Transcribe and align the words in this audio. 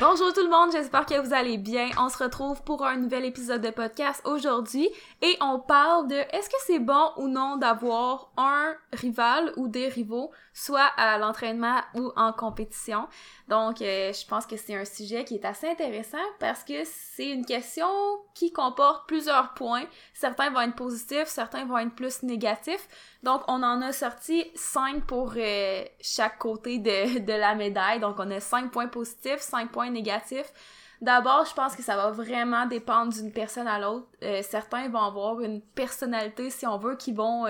Bonjour 0.00 0.32
tout 0.32 0.42
le 0.42 0.50
monde, 0.50 0.72
j'espère 0.72 1.06
que 1.06 1.20
vous 1.20 1.32
allez 1.32 1.56
bien. 1.56 1.88
On 1.98 2.08
se 2.08 2.18
retrouve 2.22 2.62
pour 2.62 2.84
un 2.84 2.96
nouvel 2.96 3.24
épisode 3.24 3.60
de 3.60 3.70
podcast 3.70 4.20
aujourd'hui 4.24 4.88
et 5.22 5.36
on 5.40 5.60
parle 5.60 6.08
de 6.08 6.16
est-ce 6.16 6.48
que 6.48 6.56
c'est 6.66 6.78
bon 6.80 7.10
ou 7.16 7.28
non 7.28 7.56
d'avoir 7.56 8.32
un 8.36 8.74
rival 8.92 9.52
ou 9.56 9.68
des 9.68 9.88
rivaux, 9.88 10.30
soit 10.58 10.90
à 10.96 11.18
l'entraînement 11.18 11.80
ou 11.94 12.10
en 12.16 12.32
compétition. 12.32 13.06
Donc, 13.46 13.80
euh, 13.80 14.12
je 14.12 14.26
pense 14.26 14.44
que 14.44 14.56
c'est 14.56 14.74
un 14.74 14.84
sujet 14.84 15.24
qui 15.24 15.36
est 15.36 15.44
assez 15.44 15.68
intéressant 15.68 16.18
parce 16.40 16.64
que 16.64 16.82
c'est 16.84 17.30
une 17.30 17.46
question 17.46 17.86
qui 18.34 18.52
comporte 18.52 19.06
plusieurs 19.06 19.54
points. 19.54 19.84
Certains 20.14 20.50
vont 20.50 20.62
être 20.62 20.74
positifs, 20.74 21.26
certains 21.26 21.64
vont 21.64 21.78
être 21.78 21.94
plus 21.94 22.24
négatifs. 22.24 22.88
Donc, 23.22 23.42
on 23.46 23.62
en 23.62 23.80
a 23.82 23.92
sorti 23.92 24.50
cinq 24.56 25.06
pour 25.06 25.34
euh, 25.36 25.84
chaque 26.00 26.38
côté 26.38 26.78
de, 26.78 27.18
de 27.24 27.32
la 27.32 27.54
médaille. 27.54 28.00
Donc, 28.00 28.16
on 28.18 28.28
a 28.32 28.40
cinq 28.40 28.72
points 28.72 28.88
positifs, 28.88 29.38
cinq 29.38 29.70
points 29.70 29.90
négatifs. 29.90 30.52
D'abord, 31.00 31.44
je 31.44 31.54
pense 31.54 31.76
que 31.76 31.82
ça 31.84 31.94
va 31.94 32.10
vraiment 32.10 32.66
dépendre 32.66 33.12
d'une 33.12 33.30
personne 33.30 33.68
à 33.68 33.78
l'autre. 33.78 34.08
Euh, 34.24 34.42
certains 34.42 34.88
vont 34.88 35.02
avoir 35.02 35.40
une 35.40 35.60
personnalité, 35.60 36.50
si 36.50 36.66
on 36.66 36.76
veut, 36.76 36.96
qui 36.96 37.12
vont 37.12 37.46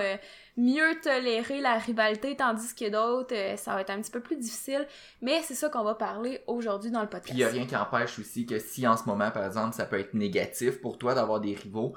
mieux 0.59 0.99
tolérer 1.01 1.61
la 1.61 1.77
rivalité, 1.77 2.35
tandis 2.35 2.73
que 2.75 2.89
d'autres, 2.89 3.35
euh, 3.35 3.55
ça 3.55 3.73
va 3.73 3.81
être 3.81 3.89
un 3.89 4.01
petit 4.01 4.11
peu 4.11 4.19
plus 4.19 4.37
difficile. 4.37 4.85
Mais 5.21 5.41
c'est 5.43 5.55
ça 5.55 5.69
qu'on 5.69 5.83
va 5.83 5.95
parler 5.95 6.41
aujourd'hui 6.47 6.91
dans 6.91 7.01
le 7.01 7.07
podcast. 7.07 7.33
Puis 7.33 7.33
il 7.33 7.37
n'y 7.37 7.43
a 7.43 7.49
rien 7.49 7.65
qui 7.65 7.75
empêche 7.75 8.19
aussi 8.19 8.45
que 8.45 8.59
si 8.59 8.87
en 8.87 8.97
ce 8.97 9.05
moment, 9.05 9.31
par 9.31 9.45
exemple, 9.45 9.75
ça 9.75 9.85
peut 9.85 9.99
être 9.99 10.13
négatif 10.13 10.81
pour 10.81 10.97
toi 10.97 11.15
d'avoir 11.15 11.39
des 11.39 11.55
rivaux, 11.55 11.95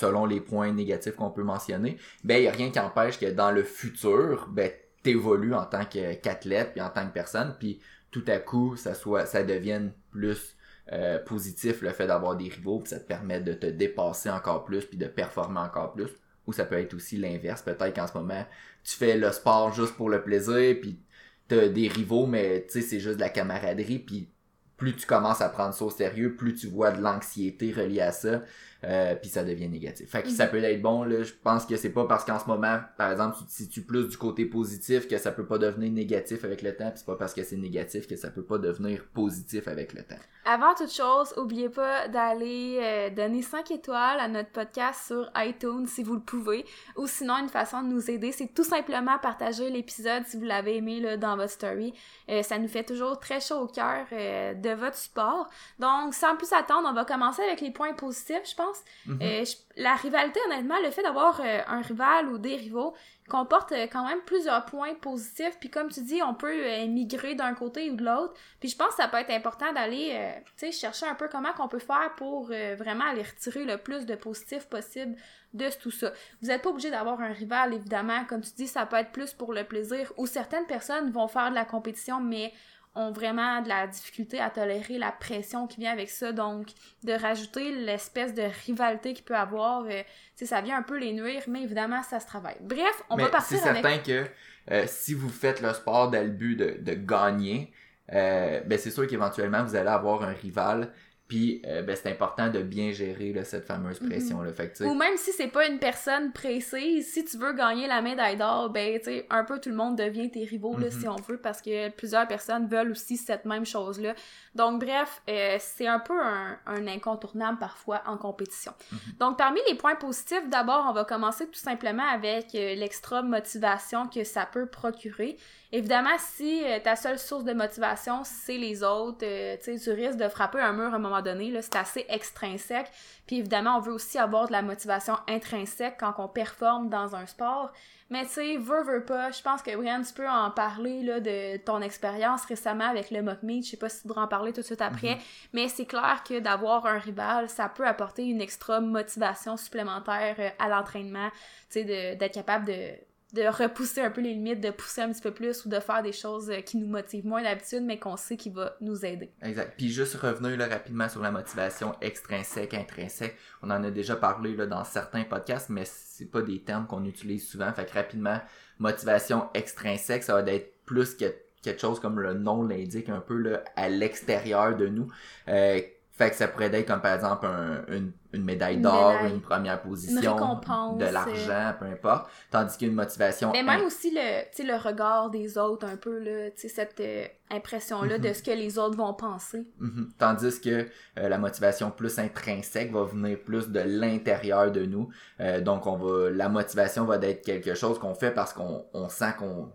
selon 0.00 0.26
les 0.26 0.40
points 0.40 0.72
négatifs 0.72 1.14
qu'on 1.14 1.30
peut 1.30 1.44
mentionner, 1.44 1.98
ben 2.24 2.36
il 2.36 2.42
n'y 2.42 2.48
a 2.48 2.52
rien 2.52 2.70
qui 2.70 2.80
empêche 2.80 3.18
que 3.18 3.26
dans 3.26 3.52
le 3.52 3.62
futur, 3.62 4.48
ben 4.50 4.70
t'évolues 5.02 5.54
en 5.54 5.64
tant 5.64 5.84
qu'athlète 5.84 6.72
puis 6.72 6.80
en 6.80 6.90
tant 6.90 7.06
que 7.06 7.12
personne, 7.12 7.54
puis 7.58 7.80
tout 8.10 8.24
à 8.26 8.38
coup, 8.38 8.76
ça 8.76 8.94
soit, 8.94 9.26
ça 9.26 9.42
devienne 9.42 9.92
plus 10.10 10.56
euh, 10.92 11.18
positif 11.18 11.82
le 11.82 11.90
fait 11.90 12.06
d'avoir 12.06 12.36
des 12.36 12.48
rivaux, 12.48 12.78
puis 12.80 12.88
ça 12.88 12.98
te 12.98 13.06
permet 13.06 13.40
de 13.40 13.52
te 13.52 13.66
dépasser 13.66 14.30
encore 14.30 14.64
plus, 14.64 14.86
puis 14.86 14.96
de 14.96 15.06
performer 15.06 15.60
encore 15.60 15.92
plus. 15.92 16.10
Ou 16.48 16.52
ça 16.54 16.64
peut 16.64 16.78
être 16.78 16.94
aussi 16.94 17.18
l'inverse, 17.18 17.60
peut-être 17.60 17.94
qu'en 17.94 18.06
ce 18.06 18.14
moment, 18.16 18.42
tu 18.82 18.96
fais 18.96 19.18
le 19.18 19.30
sport 19.32 19.70
juste 19.74 19.94
pour 19.96 20.08
le 20.08 20.22
plaisir, 20.22 20.76
puis 20.80 20.98
t'as 21.46 21.68
des 21.68 21.88
rivaux, 21.88 22.26
mais 22.26 22.64
tu 22.66 22.72
sais, 22.72 22.80
c'est 22.80 23.00
juste 23.00 23.16
de 23.16 23.20
la 23.20 23.28
camaraderie, 23.28 23.98
puis 23.98 24.32
plus 24.78 24.96
tu 24.96 25.06
commences 25.06 25.42
à 25.42 25.50
prendre 25.50 25.74
ça 25.74 25.84
au 25.84 25.90
sérieux, 25.90 26.36
plus 26.36 26.54
tu 26.54 26.68
vois 26.68 26.90
de 26.90 27.02
l'anxiété 27.02 27.70
reliée 27.70 28.00
à 28.00 28.12
ça, 28.12 28.42
euh, 28.84 29.16
puis 29.16 29.28
ça 29.28 29.42
devient 29.42 29.68
négatif. 29.68 30.08
Fait 30.08 30.22
que 30.22 30.28
ça 30.28 30.44
mhm. 30.44 30.50
peut 30.52 30.62
être 30.62 30.80
bon, 30.80 31.02
là, 31.02 31.24
je 31.24 31.32
pense 31.42 31.66
que 31.66 31.76
c'est 31.76 31.90
pas 31.90 32.04
parce 32.04 32.24
qu'en 32.24 32.38
ce 32.38 32.46
moment, 32.46 32.78
par 32.96 33.10
exemple, 33.10 33.36
tu 33.38 33.44
te 33.44 33.50
situes 33.50 33.82
plus 33.82 34.06
du 34.06 34.16
côté 34.16 34.44
positif 34.44 35.08
que 35.08 35.18
ça 35.18 35.32
peut 35.32 35.46
pas 35.46 35.58
devenir 35.58 35.90
négatif 35.90 36.44
avec 36.44 36.62
le 36.62 36.76
temps, 36.76 36.90
puis 36.90 36.98
c'est 36.98 37.06
pas 37.06 37.16
parce 37.16 37.34
que 37.34 37.42
c'est 37.42 37.56
négatif 37.56 38.06
que 38.06 38.14
ça 38.14 38.30
peut 38.30 38.44
pas 38.44 38.58
devenir 38.58 39.04
positif 39.12 39.66
avec 39.66 39.94
le 39.94 40.04
temps. 40.04 40.20
Avant 40.44 40.74
toute 40.74 40.92
chose, 40.92 41.34
oubliez 41.36 41.68
pas 41.68 42.06
d'aller 42.06 42.78
euh, 42.80 43.10
donner 43.10 43.42
5 43.42 43.68
étoiles 43.72 44.20
à 44.20 44.28
notre 44.28 44.50
podcast 44.50 45.08
sur 45.08 45.28
iTunes 45.36 45.86
si 45.86 46.04
vous 46.04 46.14
le 46.14 46.20
pouvez, 46.20 46.64
ou 46.96 47.08
sinon 47.08 47.34
une 47.38 47.48
façon 47.48 47.82
de 47.82 47.88
nous 47.88 48.08
aider, 48.10 48.30
c'est 48.30 48.54
tout 48.54 48.64
simplement 48.64 49.18
partager 49.18 49.70
l'épisode 49.70 50.22
si 50.26 50.36
vous 50.36 50.44
l'avez 50.44 50.76
aimé 50.76 51.00
là, 51.00 51.16
dans 51.16 51.36
votre 51.36 51.50
story. 51.50 51.92
Euh, 52.30 52.44
ça 52.44 52.58
nous 52.58 52.68
fait 52.68 52.84
toujours 52.84 53.18
très 53.18 53.40
chaud 53.40 53.58
au 53.58 53.66
cœur 53.66 54.06
de 54.10 54.70
votre 54.74 54.96
support. 54.96 55.48
Donc, 55.78 56.14
sans 56.14 56.36
plus 56.36 56.52
attendre, 56.52 56.88
on 56.88 56.94
va 56.94 57.04
commencer 57.04 57.42
avec 57.42 57.60
les 57.60 57.70
points 57.70 57.92
positifs, 57.92 58.48
je 58.48 58.54
pense. 58.54 58.67
Mhm. 59.06 59.18
Euh, 59.22 59.44
la 59.76 59.94
rivalité, 59.94 60.40
honnêtement, 60.46 60.78
le 60.82 60.90
fait 60.90 61.02
d'avoir 61.02 61.40
euh, 61.40 61.60
un 61.66 61.80
rival 61.80 62.28
ou 62.28 62.38
des 62.38 62.56
rivaux 62.56 62.94
comporte 63.28 63.72
euh, 63.72 63.86
quand 63.90 64.06
même 64.06 64.20
plusieurs 64.26 64.64
points 64.64 64.94
positifs. 64.94 65.58
Puis 65.60 65.70
comme 65.70 65.88
tu 65.88 66.00
dis, 66.02 66.22
on 66.22 66.34
peut 66.34 66.86
migrer 66.86 67.34
d'un 67.34 67.54
côté 67.54 67.90
ou 67.90 67.96
de 67.96 68.04
l'autre. 68.04 68.34
Puis 68.60 68.68
je 68.70 68.76
pense 68.76 68.88
que 68.88 69.02
ça 69.02 69.08
peut 69.08 69.18
être 69.18 69.30
important 69.30 69.72
d'aller 69.72 70.34
chercher 70.72 71.06
un 71.06 71.14
peu 71.14 71.28
comment 71.28 71.52
qu'on 71.52 71.68
peut 71.68 71.78
faire 71.78 72.12
pour 72.16 72.46
vraiment 72.46 73.04
aller 73.04 73.22
retirer 73.22 73.64
le 73.64 73.78
plus 73.78 74.06
de 74.06 74.14
positifs 74.14 74.66
possible 74.66 75.16
de 75.54 75.68
tout 75.80 75.90
ça. 75.90 76.12
Vous 76.42 76.48
n'êtes 76.48 76.62
pas 76.62 76.70
obligé 76.70 76.90
d'avoir 76.90 77.20
un 77.20 77.32
rival, 77.32 77.74
évidemment. 77.74 78.24
Comme 78.26 78.42
tu 78.42 78.50
dis, 78.56 78.66
ça 78.66 78.86
peut 78.86 78.96
être 78.96 79.12
plus 79.12 79.32
pour 79.32 79.52
le 79.52 79.64
plaisir. 79.64 80.12
Ou 80.16 80.26
certaines 80.26 80.66
personnes 80.66 81.10
vont 81.10 81.28
faire 81.28 81.50
de 81.50 81.54
la 81.54 81.64
compétition, 81.64 82.20
mais 82.20 82.52
ont 82.94 83.12
vraiment 83.12 83.62
de 83.62 83.68
la 83.68 83.86
difficulté 83.86 84.40
à 84.40 84.50
tolérer 84.50 84.98
la 84.98 85.12
pression 85.12 85.66
qui 85.66 85.80
vient 85.80 85.92
avec 85.92 86.10
ça. 86.10 86.32
Donc, 86.32 86.68
de 87.04 87.12
rajouter 87.12 87.72
l'espèce 87.72 88.34
de 88.34 88.42
rivalité 88.66 89.14
qu'il 89.14 89.24
peut 89.24 89.36
avoir, 89.36 89.84
euh, 89.84 90.02
ça 90.34 90.60
vient 90.60 90.78
un 90.78 90.82
peu 90.82 90.98
les 90.98 91.12
nuire, 91.12 91.42
mais 91.46 91.62
évidemment, 91.62 92.02
ça 92.02 92.20
se 92.20 92.26
travaille. 92.26 92.56
Bref, 92.60 93.02
on 93.10 93.16
va 93.16 93.28
partir 93.28 93.64
avec... 93.66 93.84
C'est 93.84 93.88
certain 93.88 93.98
que 93.98 94.30
euh, 94.70 94.84
si 94.86 95.14
vous 95.14 95.28
faites 95.28 95.60
le 95.60 95.72
sport 95.72 96.10
dans 96.10 96.22
le 96.22 96.30
but 96.30 96.56
de, 96.56 96.76
de 96.80 96.94
gagner, 96.94 97.72
euh, 98.12 98.60
ben 98.64 98.78
c'est 98.78 98.90
sûr 98.90 99.06
qu'éventuellement, 99.06 99.62
vous 99.64 99.76
allez 99.76 99.88
avoir 99.88 100.22
un 100.22 100.32
rival 100.32 100.92
puis 101.28 101.60
euh, 101.66 101.82
ben, 101.82 101.94
c'est 101.94 102.10
important 102.10 102.48
de 102.48 102.62
bien 102.62 102.90
gérer 102.90 103.34
là, 103.34 103.44
cette 103.44 103.66
fameuse 103.66 104.00
mhm. 104.00 104.08
pression. 104.08 104.42
là. 104.42 104.50
fait 104.50 104.80
Ou 104.80 104.94
même 104.94 105.16
si 105.18 105.30
c'est 105.32 105.48
pas 105.48 105.68
une 105.68 105.78
personne 105.78 106.32
précise, 106.32 107.06
si 107.12 107.22
tu 107.22 107.36
veux 107.36 107.52
gagner 107.52 107.86
la 107.86 108.00
médaille 108.00 108.38
d'or, 108.38 108.70
ben 108.70 108.98
tu 108.98 109.04
sais, 109.04 109.26
un 109.28 109.44
peu 109.44 109.60
tout 109.60 109.68
le 109.68 109.76
monde 109.76 109.96
devient 109.96 110.30
tes 110.30 110.44
rivaux 110.44 110.78
là, 110.78 110.90
si 110.90 111.06
mhm. 111.06 111.12
on 111.12 111.16
veut, 111.16 111.36
parce 111.36 111.60
que 111.60 111.90
plusieurs 111.90 112.26
personnes 112.26 112.66
veulent 112.66 112.92
aussi 112.92 113.18
cette 113.18 113.44
même 113.44 113.66
chose-là. 113.66 114.14
Donc 114.54 114.80
bref, 114.80 115.20
euh, 115.28 115.56
c'est 115.60 115.86
un 115.86 116.00
peu 116.00 116.18
un, 116.18 116.58
un, 116.66 116.86
incontournable 116.86 117.58
parfois 117.58 118.02
en 118.06 118.16
compétition. 118.16 118.72
Mhm. 118.90 118.98
Donc 119.20 119.36
parmi 119.36 119.60
les 119.68 119.74
points 119.74 119.96
positifs, 119.96 120.48
d'abord, 120.48 120.86
on 120.88 120.94
va 120.94 121.04
commencer 121.04 121.46
tout 121.46 121.60
simplement 121.60 122.08
avec 122.10 122.54
euh, 122.54 122.74
l'extra 122.74 123.20
motivation 123.20 124.08
que 124.08 124.24
ça 124.24 124.46
peut 124.46 124.64
procurer. 124.64 125.36
Évidemment, 125.70 126.16
si 126.18 126.64
euh, 126.64 126.80
ta 126.80 126.96
seule 126.96 127.18
source 127.18 127.44
de 127.44 127.52
motivation, 127.52 128.22
c'est 128.24 128.56
les 128.56 128.82
autres, 128.82 129.22
euh, 129.22 129.56
tu 129.62 129.90
risques 129.90 130.16
de 130.16 130.28
frapper 130.28 130.60
un 130.60 130.72
mur 130.72 130.92
à 130.94 130.96
un 130.96 130.98
moment 130.98 131.20
donné. 131.20 131.52
C'est 131.60 131.76
assez 131.76 132.06
extrinsèque. 132.08 132.90
Puis 133.26 133.36
évidemment, 133.36 133.76
on 133.76 133.80
veut 133.80 133.92
aussi 133.92 134.18
avoir 134.18 134.46
de 134.46 134.52
la 134.52 134.62
motivation 134.62 135.18
intrinsèque 135.28 135.96
quand 136.00 136.14
on 136.18 136.28
performe 136.28 136.88
dans 136.88 137.14
un 137.14 137.26
sport. 137.26 137.70
Mais 138.10 138.24
tu 138.24 138.30
sais, 138.30 138.56
veux, 138.56 138.82
veux 138.84 139.04
pas, 139.04 139.30
je 139.30 139.42
pense 139.42 139.60
que 139.60 139.76
Brian, 139.76 140.00
tu 140.02 140.14
peux 140.14 140.26
en 140.26 140.50
parler 140.50 141.02
là, 141.02 141.20
de 141.20 141.58
ton 141.58 141.82
expérience 141.82 142.46
récemment 142.46 142.88
avec 142.88 143.10
le 143.10 143.20
mock 143.20 143.42
meet. 143.42 143.66
Je 143.66 143.70
sais 143.72 143.76
pas 143.76 143.90
si 143.90 144.00
tu 144.00 144.08
voudrais 144.08 144.22
en 144.22 144.28
parler 144.28 144.54
tout 144.54 144.62
de 144.62 144.66
suite 144.66 144.80
après. 144.80 145.16
Mhm. 145.16 145.20
Mais 145.52 145.68
c'est 145.68 145.84
clair 145.84 146.22
que 146.26 146.38
d'avoir 146.38 146.86
un 146.86 146.98
rival, 146.98 147.50
ça 147.50 147.68
peut 147.68 147.86
apporter 147.86 148.24
une 148.24 148.40
extra 148.40 148.80
motivation 148.80 149.58
supplémentaire 149.58 150.36
euh, 150.38 150.48
à 150.58 150.70
l'entraînement. 150.70 151.28
Tu 151.70 151.82
sais, 151.82 152.14
d'être 152.16 152.32
capable 152.32 152.64
de 152.64 152.92
de 153.34 153.42
repousser 153.42 154.00
un 154.00 154.10
peu 154.10 154.22
les 154.22 154.32
limites, 154.32 154.60
de 154.60 154.70
pousser 154.70 155.02
un 155.02 155.12
petit 155.12 155.20
peu 155.20 155.32
plus 155.32 155.64
ou 155.66 155.68
de 155.68 155.78
faire 155.80 156.02
des 156.02 156.12
choses 156.12 156.48
euh, 156.50 156.60
qui 156.60 156.78
nous 156.78 156.86
motivent 156.86 157.26
moins 157.26 157.42
d'habitude, 157.42 157.82
mais 157.82 157.98
qu'on 157.98 158.16
sait 158.16 158.38
qui 158.38 158.48
va 158.48 158.76
nous 158.80 159.04
aider. 159.04 159.30
Exact. 159.42 159.74
Puis 159.76 159.90
juste 159.90 160.14
revenir 160.14 160.56
là, 160.56 160.66
rapidement 160.66 161.08
sur 161.08 161.20
la 161.20 161.30
motivation 161.30 161.94
extrinsèque, 162.00 162.72
intrinsèque. 162.72 163.36
On 163.62 163.70
en 163.70 163.84
a 163.84 163.90
déjà 163.90 164.16
parlé 164.16 164.56
là, 164.56 164.66
dans 164.66 164.84
certains 164.84 165.24
podcasts, 165.24 165.68
mais 165.68 165.84
c'est 165.84 166.30
pas 166.30 166.40
des 166.40 166.62
termes 166.62 166.86
qu'on 166.86 167.04
utilise 167.04 167.46
souvent. 167.46 167.70
Fait 167.74 167.84
que 167.84 167.92
rapidement, 167.92 168.40
motivation 168.78 169.48
extrinsèque, 169.52 170.22
ça 170.22 170.40
va 170.40 170.50
être 170.50 170.84
plus 170.86 171.14
que 171.14 171.34
quelque 171.62 171.80
chose 171.80 172.00
comme 172.00 172.20
le 172.20 172.34
nom 172.34 172.62
l'indique 172.62 173.10
un 173.10 173.20
peu 173.20 173.36
là, 173.36 173.62
à 173.76 173.90
l'extérieur 173.90 174.76
de 174.76 174.86
nous. 174.86 175.08
Euh, 175.48 175.80
fait 176.18 176.30
que 176.30 176.36
ça 176.36 176.48
pourrait 176.48 176.74
être 176.74 176.86
comme 176.86 177.00
par 177.00 177.14
exemple 177.14 177.46
une, 177.88 178.10
une, 178.32 178.42
médaille 178.42 178.78
d'or, 178.78 179.14
une 179.24 179.40
première 179.40 179.80
position, 179.80 180.20
de 180.20 181.04
l'argent, 181.04 181.74
peu 181.78 181.86
importe. 181.86 182.28
Tandis 182.50 182.76
qu'une 182.76 182.92
motivation. 182.92 183.52
Mais 183.52 183.62
même 183.62 183.84
aussi 183.84 184.10
le, 184.10 184.64
le 184.64 184.76
regard 184.76 185.30
des 185.30 185.56
autres, 185.56 185.86
un 185.86 185.96
peu, 185.96 186.18
là, 186.18 186.50
cette 186.56 186.98
euh, 186.98 187.26
impression-là 187.50 188.18
de 188.18 188.28
mhm. 188.28 188.34
ce 188.34 188.42
que 188.42 188.50
les 188.50 188.78
autres 188.78 188.96
vont 188.96 189.14
penser. 189.14 189.68
Mhm. 189.78 190.10
Tandis 190.18 190.60
que 190.60 190.88
euh, 191.18 191.28
la 191.28 191.38
motivation 191.38 191.92
plus 191.92 192.18
intrinsèque 192.18 192.92
va 192.92 193.04
venir 193.04 193.38
plus 193.38 193.68
de 193.68 193.80
l'intérieur 193.80 194.72
de 194.72 194.84
nous. 194.84 195.10
Euh, 195.38 195.60
donc 195.60 195.86
on 195.86 195.96
va 195.96 196.30
la 196.30 196.48
motivation 196.48 197.04
va 197.04 197.16
être 197.16 197.44
quelque 197.44 197.74
chose 197.74 198.00
qu'on 198.00 198.14
fait 198.14 198.32
parce 198.32 198.52
qu'on 198.52 198.84
on 198.92 199.08
sent 199.08 199.34
qu'on 199.38 199.70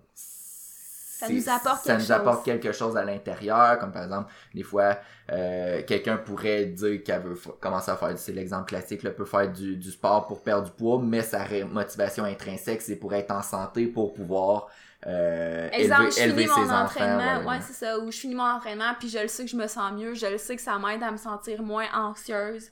ça 1.27 1.33
nous 1.33 1.49
apporte 1.49 1.85
ça 1.85 1.97
nous 1.97 2.11
apporte 2.11 2.45
quelque 2.45 2.71
chose 2.71 2.97
à 2.97 3.03
l'intérieur 3.03 3.77
comme 3.79 3.91
par 3.91 4.03
exemple 4.03 4.31
des 4.53 4.63
fois 4.63 4.97
euh, 5.31 5.81
quelqu'un 5.85 6.17
pourrait 6.17 6.65
dire 6.65 7.03
qu'elle 7.03 7.21
veut 7.21 7.37
commencer 7.59 7.91
à 7.91 7.95
faire 7.95 8.17
c'est 8.17 8.33
l'exemple 8.33 8.65
classique 8.65 9.03
là, 9.03 9.11
peut 9.11 9.25
faire 9.25 9.51
du, 9.51 9.77
du 9.77 9.91
sport 9.91 10.27
pour 10.27 10.41
perdre 10.41 10.65
du 10.65 10.71
poids 10.71 11.01
mais 11.03 11.21
sa 11.21 11.45
motivation 11.65 12.23
intrinsèque 12.23 12.81
c'est 12.81 12.95
pour 12.95 13.13
être 13.13 13.31
en 13.31 13.41
santé 13.41 13.87
pour 13.87 14.13
pouvoir 14.13 14.67
euh, 15.05 15.69
Exemple, 15.71 16.11
élever, 16.17 16.43
je 16.43 16.51
finis 16.53 16.65
mon 16.65 16.73
entraînement, 16.73 17.49
ouais, 17.49 17.59
c'est 17.61 17.73
ça, 17.73 17.99
ou 17.99 18.11
je 18.11 18.17
finis 18.17 18.35
mon 18.35 18.43
entraînement, 18.43 18.93
puis 18.99 19.09
je 19.09 19.19
le 19.19 19.27
sais 19.27 19.43
que 19.43 19.49
je 19.49 19.55
me 19.57 19.67
sens 19.67 19.91
mieux, 19.93 20.13
je 20.13 20.25
le 20.25 20.37
sais 20.37 20.55
que 20.55 20.61
ça 20.61 20.77
m'aide 20.79 21.03
à 21.03 21.11
me 21.11 21.17
sentir 21.17 21.61
moins 21.61 21.87
anxieuse, 21.93 22.69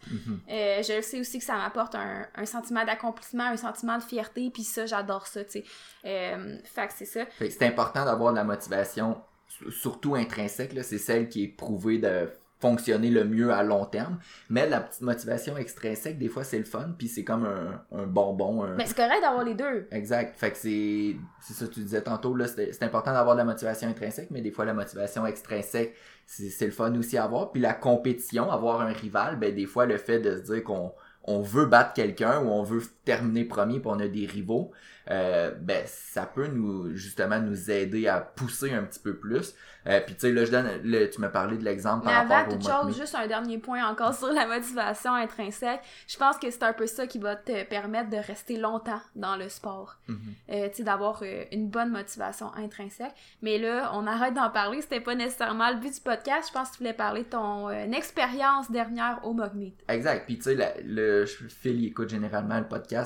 euh, 0.49 0.81
je 0.81 0.95
le 0.95 1.01
sais 1.01 1.19
aussi 1.19 1.39
que 1.39 1.45
ça 1.45 1.55
m'apporte 1.55 1.95
un, 1.95 2.25
un, 2.35 2.45
sentiment 2.45 2.85
d'accomplissement, 2.85 3.45
un 3.45 3.57
sentiment 3.57 3.97
de 3.97 4.03
fierté, 4.03 4.49
puis 4.53 4.63
ça, 4.63 4.85
j'adore 4.85 5.27
ça, 5.27 5.43
tu 5.43 5.51
sais. 5.51 5.63
Euh, 6.05 6.57
fait 6.63 6.87
que 6.87 6.93
c'est 6.95 7.05
ça. 7.05 7.25
c'est 7.39 7.63
important 7.63 8.05
d'avoir 8.05 8.31
de 8.31 8.37
la 8.37 8.43
motivation, 8.43 9.21
surtout 9.69 10.15
intrinsèque, 10.15 10.71
c'est 10.83 10.97
celle 10.97 11.29
qui 11.29 11.43
est 11.43 11.47
prouvée 11.47 11.97
de 11.97 12.29
fonctionner 12.61 13.09
le 13.09 13.25
mieux 13.25 13.51
à 13.51 13.63
long 13.63 13.85
terme. 13.85 14.19
Mais 14.49 14.69
la 14.69 14.79
petite 14.79 15.01
motivation 15.01 15.57
extrinsèque, 15.57 16.17
des 16.19 16.29
fois, 16.29 16.43
c'est 16.43 16.59
le 16.59 16.63
fun, 16.63 16.93
puis 16.97 17.07
c'est 17.07 17.23
comme 17.23 17.45
un, 17.45 17.81
un 17.91 18.05
bonbon. 18.05 18.63
Un... 18.63 18.75
Mais 18.75 18.85
c'est 18.85 18.95
correct 18.95 19.21
d'avoir 19.21 19.43
les 19.43 19.55
deux. 19.55 19.87
Exact. 19.91 20.35
Fait 20.37 20.51
que 20.51 20.57
c'est, 20.57 21.15
c'est 21.41 21.53
ça 21.53 21.65
que 21.65 21.73
tu 21.73 21.81
disais 21.81 22.01
tantôt, 22.01 22.35
là, 22.35 22.47
c'est, 22.47 22.71
c'est 22.71 22.83
important 22.83 23.11
d'avoir 23.13 23.35
de 23.35 23.39
la 23.39 23.45
motivation 23.45 23.89
intrinsèque, 23.89 24.29
mais 24.29 24.41
des 24.41 24.51
fois, 24.51 24.65
la 24.65 24.73
motivation 24.73 25.25
extrinsèque, 25.25 25.95
c'est, 26.27 26.49
c'est 26.49 26.67
le 26.67 26.71
fun 26.71 26.93
aussi 26.95 27.17
à 27.17 27.23
avoir. 27.23 27.51
Puis 27.51 27.61
la 27.61 27.73
compétition, 27.73 28.51
avoir 28.51 28.81
un 28.81 28.93
rival, 28.93 29.37
ben, 29.39 29.53
des 29.53 29.65
fois, 29.65 29.85
le 29.87 29.97
fait 29.97 30.19
de 30.19 30.37
se 30.37 30.53
dire 30.53 30.63
qu'on 30.63 30.93
on 31.23 31.41
veut 31.41 31.65
battre 31.65 31.93
quelqu'un 31.93 32.41
ou 32.41 32.49
on 32.49 32.63
veut 32.63 32.81
terminer 33.11 33.43
premier 33.43 33.79
puis 33.79 33.89
on 33.91 33.99
a 33.99 34.07
des 34.07 34.25
rivaux, 34.25 34.71
euh, 35.09 35.51
ben 35.59 35.83
ça 35.85 36.25
peut 36.25 36.47
nous 36.47 36.95
justement 36.95 37.39
nous 37.39 37.69
aider 37.69 38.07
à 38.07 38.21
pousser 38.21 38.71
un 38.73 38.83
petit 38.83 38.99
peu 38.99 39.15
plus. 39.15 39.53
Euh, 39.87 39.99
puis 39.99 40.13
tu 40.13 40.21
sais 40.21 40.31
là 40.31 40.45
je 40.45 40.51
donne 40.51 40.69
le, 40.83 41.09
tu 41.09 41.19
m'as 41.19 41.29
parlé 41.29 41.57
de 41.57 41.63
l'exemple 41.63 42.05
par 42.05 42.27
rapport 42.27 42.53
toute 42.53 42.63
chose, 42.63 42.95
juste 42.95 43.15
un 43.15 43.25
dernier 43.27 43.57
point 43.57 43.83
encore 43.85 44.13
sur 44.21 44.31
la 44.31 44.45
motivation 44.45 45.13
intrinsèque. 45.13 45.81
Je 46.07 46.17
pense 46.17 46.37
que 46.37 46.49
c'est 46.51 46.63
un 46.63 46.73
peu 46.73 46.85
ça 46.85 47.07
qui 47.07 47.17
va 47.17 47.35
te 47.35 47.63
permettre 47.65 48.09
de 48.11 48.17
rester 48.17 48.57
longtemps 48.57 49.01
dans 49.15 49.35
le 49.35 49.49
sport. 49.49 49.97
Mhm. 50.07 50.19
euh, 50.51 50.69
tu 50.69 50.77
sais 50.77 50.83
d'avoir 50.83 51.21
euh, 51.23 51.43
une 51.51 51.67
bonne 51.67 51.89
motivation 51.89 52.53
intrinsèque. 52.55 53.13
Mais 53.41 53.57
là, 53.57 53.91
on 53.95 54.05
arrête 54.07 54.35
d'en 54.35 54.49
parler, 54.49 54.81
c'était 54.81 55.01
pas 55.01 55.15
nécessairement 55.15 55.71
le 55.71 55.77
but 55.77 55.93
du 55.93 56.01
podcast. 56.01 56.49
Je 56.49 56.53
pense 56.53 56.69
que 56.69 56.73
tu 56.77 56.83
voulais 56.83 56.93
parler 56.93 57.23
de 57.23 57.29
ton 57.29 57.69
euh, 57.69 57.91
expérience 57.91 58.71
dernière 58.71 59.19
au 59.23 59.33
Mug 59.33 59.53
Meet. 59.55 59.83
Exact. 59.89 60.25
Puis 60.25 60.37
tu 60.37 60.43
sais 60.43 60.75
le 60.85 61.25
Phil 61.25 61.81
il 61.81 61.87
écoute 61.87 62.09
généralement 62.09 62.59
le 62.59 62.67
podcast 62.67 63.00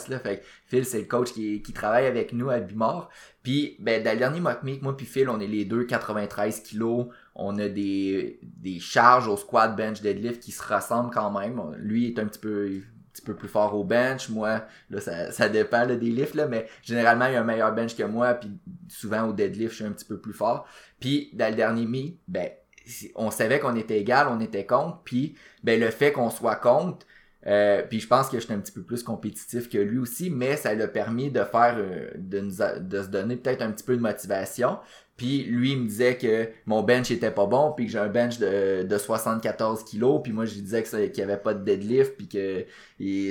Phil 0.68 0.86
c'est 0.86 1.00
le 1.00 1.06
coach 1.06 1.33
qui, 1.33 1.62
travaille 1.74 2.06
avec 2.06 2.33
nous 2.33 2.50
à 2.50 2.59
Bimor. 2.59 3.09
Puis 3.44 3.75
ben 3.80 4.03
dans 4.03 4.12
le 4.12 4.18
dernier 4.18 4.39
mock 4.39 4.63
meet, 4.63 4.81
moi 4.81 4.95
puis 4.95 5.06
Phil 5.06 5.30
on 5.30 5.39
est 5.39 5.47
les 5.47 5.65
deux 5.65 5.86
93 5.86 6.62
kilos. 6.62 7.07
On 7.36 7.57
a 7.59 7.68
des, 7.68 8.39
des 8.44 8.80
charges 8.80 9.27
au 9.27 9.38
squat 9.38 9.75
bench 9.75 10.01
deadlift 10.01 10.42
qui 10.42 10.51
se 10.51 10.63
ressemblent 10.63 11.13
quand 11.13 11.31
même. 11.38 11.62
Lui 11.77 12.07
est 12.07 12.19
un 12.19 12.25
petit 12.25 12.39
peu 12.39 12.69
petit 13.15 13.21
peu 13.21 13.36
plus 13.36 13.47
fort 13.47 13.74
au 13.75 13.86
bench, 13.86 14.27
moi 14.27 14.65
là 14.89 15.00
ça, 15.00 15.47
dépend 15.47 15.86
là, 15.86 15.95
des 15.95 16.12
lifts 16.12 16.36
là, 16.36 16.48
mais 16.48 16.68
généralement 16.83 17.27
il 17.27 17.36
a 17.36 17.41
un 17.41 17.45
meilleur 17.45 17.74
bench 17.74 17.95
que 17.95 18.03
moi 18.03 18.33
puis 18.33 18.51
souvent 18.89 19.30
au 19.30 19.31
deadlift 19.33 19.71
je 19.71 19.75
suis 19.75 19.86
un 19.86 19.91
petit 19.91 20.06
peu 20.06 20.19
plus 20.19 20.33
fort. 20.33 20.68
Puis 21.00 21.30
dans 21.33 21.50
le 21.50 21.56
dernier 21.56 21.86
meet, 21.86 22.19
ben 22.27 22.50
on 23.15 23.31
savait 23.31 23.59
qu'on 23.59 23.75
était 23.75 24.00
égal, 24.00 24.27
on 24.30 24.39
était 24.39 24.65
contre, 24.65 25.01
puis 25.03 25.36
ben 25.63 25.80
le 25.80 25.89
fait 25.89 26.12
qu'on 26.12 26.30
soit 26.30 26.57
contre, 26.57 27.06
euh, 27.47 27.83
puis 27.88 28.00
je 28.00 28.07
pense 28.07 28.30
que 28.30 28.39
j'étais 28.39 28.53
un 28.53 28.59
petit 28.59 28.71
peu 28.71 28.81
plus 28.81 29.03
compétitif 29.03 29.69
que 29.69 29.77
lui 29.77 30.00
aussi, 30.00 30.30
mais 30.30 30.57
ça 30.57 30.74
l'a 30.74 30.88
permis 30.88 31.30
de 31.30 31.44
faire, 31.44 31.75
euh, 31.77 32.09
de, 32.15 32.39
nous 32.39 32.56
de 32.80 33.01
se 33.03 33.07
donner 33.07 33.36
peut-être 33.36 33.62
un 33.62 33.71
petit 33.71 33.83
peu 33.83 33.95
de 33.95 34.01
motivation. 34.01 34.80
Puis 35.18 35.44
lui, 35.44 35.71
il 35.71 35.80
me 35.80 35.88
disait 35.88 36.18
que 36.18 36.50
mon 36.65 36.83
bench 36.83 37.09
était 37.12 37.31
pas 37.31 37.45
bon, 37.45 37.71
puis 37.71 37.86
que 37.86 37.92
j'ai 37.92 38.00
un 38.00 38.09
bench 38.09 38.38
de, 38.39 38.83
de 38.83 38.97
74 38.97 39.83
kilos, 39.86 40.21
puis 40.21 40.33
moi 40.33 40.45
je 40.45 40.56
lui 40.56 40.62
disais 40.62 40.83
qu'il 40.83 41.18
y 41.18 41.21
avait 41.21 41.38
pas 41.38 41.53
de 41.53 41.63
deadlift, 41.63 42.18
puis 42.18 42.27
que 42.27 42.65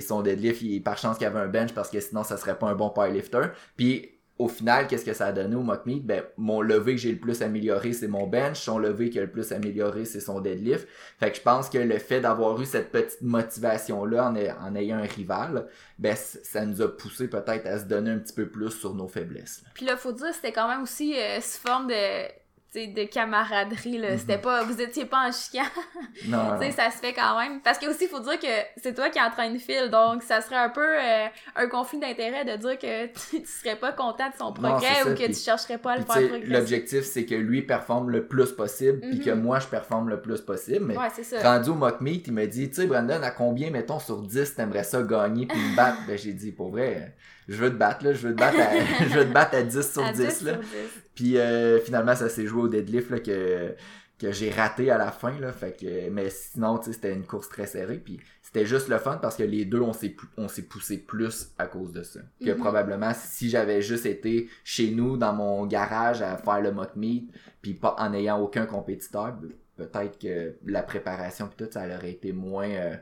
son 0.01 0.23
deadlift, 0.23 0.63
il, 0.63 0.83
par 0.83 0.97
chance 0.97 1.19
qu'il 1.19 1.27
avait 1.27 1.41
un 1.41 1.49
bench, 1.49 1.75
parce 1.75 1.91
que 1.91 2.01
sinon 2.01 2.25
ça 2.25 2.37
serait 2.37 2.59
pas 2.59 2.69
un 2.69 2.75
bon 2.75 2.89
powerlifter. 2.89 3.49
Puis 3.77 4.14
au 4.37 4.49
final, 4.49 4.89
qu'est-ce 4.89 5.05
que 5.05 5.13
ça 5.13 5.27
a 5.27 5.33
donné 5.33 5.55
au 5.55 5.63
mock? 5.63 5.83
Ben, 5.87 6.25
mon 6.37 6.61
levé 6.61 6.97
que 6.97 7.01
j'ai 7.01 7.13
le 7.13 7.19
plus 7.19 7.41
amélioré, 7.43 7.93
c'est 7.93 8.09
mon 8.09 8.27
bench. 8.27 8.59
Son 8.61 8.79
levé 8.79 9.09
qui 9.11 9.19
a 9.19 9.23
le 9.23 9.31
plus 9.31 9.53
amélioré, 9.53 10.05
c'est 10.05 10.19
son 10.21 10.41
deadlift. 10.41 10.89
Fait 11.21 11.31
que 11.31 11.37
je 11.37 11.43
pense 11.43 11.69
que 11.71 11.79
le 11.79 11.99
fait 11.99 12.21
d'avoir 12.21 12.61
eu 12.61 12.65
cette 12.65 12.91
petite 12.91 13.23
motivation-là 13.23 14.31
en, 14.31 14.35
ay- 14.37 14.51
en 14.51 14.75
ayant 14.75 14.99
un 14.99 15.03
rival, 15.07 15.67
ben, 15.99 16.17
ça 16.17 16.65
nous 16.67 16.83
a 16.83 16.89
poussé 16.97 17.29
peut-être 17.29 17.67
à 17.67 17.79
se 17.79 17.85
donner 17.85 18.11
un 18.11 18.19
petit 18.19 18.35
peu 18.35 18.49
plus 18.49 18.71
sur 18.71 18.95
nos 18.95 19.07
faiblesses. 19.09 19.63
Puis 19.75 19.87
là, 19.87 19.97
faut 19.97 20.13
dire, 20.13 20.35
c'était 20.35 20.53
quand 20.53 20.69
même 20.69 20.83
aussi 20.83 21.15
euh, 21.17 21.41
sous 21.41 21.61
forme 21.61 21.87
de, 21.87 22.29
de 22.75 23.05
camaraderie, 23.05 23.99
là. 23.99 24.13
Mhm. 24.13 24.19
C'était 24.19 24.39
pas, 24.39 24.65
vous 24.65 24.81
étiez 24.81 25.05
pas 25.05 25.29
en 25.29 25.33
chicane. 25.33 25.65
Non, 26.29 26.59
tu 26.61 26.67
sais, 26.67 26.71
ça 26.73 26.91
se 26.91 26.99
fait 26.99 27.13
quand 27.13 27.39
même. 27.41 27.61
Parce 27.61 27.79
que 27.79 27.87
aussi, 27.87 28.07
faut 28.07 28.21
dire 28.21 28.39
que 28.39 28.47
c'est 28.83 28.95
toi 28.95 29.11
qui 29.11 29.21
entraîne 29.21 29.59
Phil, 29.59 29.91
donc 29.91 30.23
ça 30.23 30.41
serait 30.41 30.57
un 30.57 30.69
peu 30.69 30.81
euh, 30.85 31.27
un 31.57 31.67
conflit 31.69 31.99
d'intérêt 31.99 32.45
de 32.45 32.57
dire 32.57 32.79
que 32.79 33.07
tu, 33.31 33.43
tu 33.43 33.47
serais 33.49 33.77
pas 33.77 33.93
content 33.93 34.29
de 34.29 34.35
son 34.39 34.53
progrès 34.53 35.03
ou 35.03 35.15
que 35.15 35.25
puis- 35.25 35.35
tu 35.35 35.41
chercherais 35.41 35.79
pas 35.79 35.93
à 35.93 35.99
le 35.99 36.05
Puis, 36.05 36.13
faire 36.13 36.29
progresser. 36.29 36.53
L'objectif, 36.53 37.03
c'est 37.05 37.25
que 37.27 37.35
lui 37.35 37.63
performe 37.63 38.11
le 38.11 38.27
plus 38.27 38.53
possible, 38.53 39.01
puis 39.01 39.19
Mhm. 39.19 39.25
que 39.25 39.31
moi, 39.33 39.59
je 39.61 39.67
performe 39.67 40.09
le 40.09 40.21
plus 40.21 40.41
possible. 40.41 40.85
Mais 40.87 40.97
Ouais, 40.97 41.09
c'est 41.15 41.25
ça. 41.25 41.41
rendu 41.43 41.71
au 41.71 41.75
mock 41.75 42.01
meet, 42.01 42.27
il 42.29 42.33
m'a 42.33 42.47
dit, 42.47 42.69
tu 42.71 42.77
sais, 42.77 42.87
Brandon, 42.87 43.23
à 43.23 43.31
combien, 43.31 43.71
mettons, 43.71 43.99
sur 43.99 44.23
10, 44.23 44.55
t'aimerais 44.55 44.85
ça 44.85 45.03
gagner 45.03 45.47
puis 45.47 45.59
me 45.59 45.77
battre? 45.77 45.99
ben, 46.07 46.17
j'ai 46.19 46.33
dit, 46.33 46.53
pour 46.53 46.71
vrai, 46.71 47.15
je 47.49 47.57
veux 47.57 47.71
te 47.71 47.77
battre, 47.77 48.05
là, 48.05 48.13
je 48.13 48.27
veux 48.29 48.35
te 48.35 48.39
battre 48.41 48.59
à, 48.59 49.05
je 49.09 49.19
veux 49.19 49.25
te 49.27 49.33
battre 49.33 49.55
à 49.57 49.63
10 49.63 49.93
sur 49.93 50.05
À 50.05 50.13
10, 50.13 50.19
10 50.19 50.43
là. 50.43 50.53
sur 50.55 50.61
10. 50.63 50.69
Puis 51.15 51.39
euh, 51.39 51.79
finalement, 51.81 52.15
ça 52.15 52.29
s'est 52.29 52.47
joué 52.47 52.63
au 52.63 52.69
deadlift 52.69 53.11
là, 53.11 53.19
que, 53.21 53.75
que 54.19 54.33
j'ai 54.33 54.51
raté 54.51 54.91
à 54.91 54.99
la 54.99 55.11
fin. 55.11 55.39
Là, 55.39 55.53
fait 55.53 55.77
que, 55.79 56.09
mais 56.11 56.31
sinon, 56.31 56.79
tu 56.79 56.87
sais, 56.87 56.93
c'était 56.93 57.13
une 57.13 57.25
course 57.27 57.49
très 57.49 57.67
serrée. 57.67 57.99
Puis 57.99 58.21
c'était 58.43 58.67
juste 58.67 58.89
le 58.89 58.99
fun 58.99 59.19
parce 59.21 59.37
que 59.37 59.43
les 59.43 59.65
deux, 59.65 59.81
on 59.81 59.93
s'est, 59.93 60.15
on 60.37 60.49
s'est 60.49 60.63
poussé 60.63 60.99
plus 60.99 61.49
à 61.59 61.67
cause 61.67 61.93
de 61.93 62.03
ça. 62.03 62.21
Que 62.45 62.51
Mhm. 62.53 62.59
probablement, 62.59 63.13
si 63.15 63.49
j'avais 63.51 63.83
juste 63.83 64.07
été 64.07 64.49
chez 64.63 64.91
nous, 64.91 65.17
dans 65.17 65.33
mon 65.33 65.67
garage, 65.67 66.23
à 66.23 66.37
faire 66.37 66.61
le 66.61 66.71
mock 66.73 66.95
meet, 66.97 67.31
puis 67.63 67.75
pas 67.75 67.97
en 67.99 68.13
ayant 68.13 68.39
aucun 68.41 68.67
compétiteur, 68.67 69.37
peut-être 69.77 70.19
que 70.21 70.55
la 70.67 70.83
préparation 70.83 71.49
puis 71.49 71.65
tout, 71.67 71.73
ça 71.73 71.85
aurait 71.87 72.13
été 72.13 72.33
moins, 72.33 72.69
euh, 72.69 72.95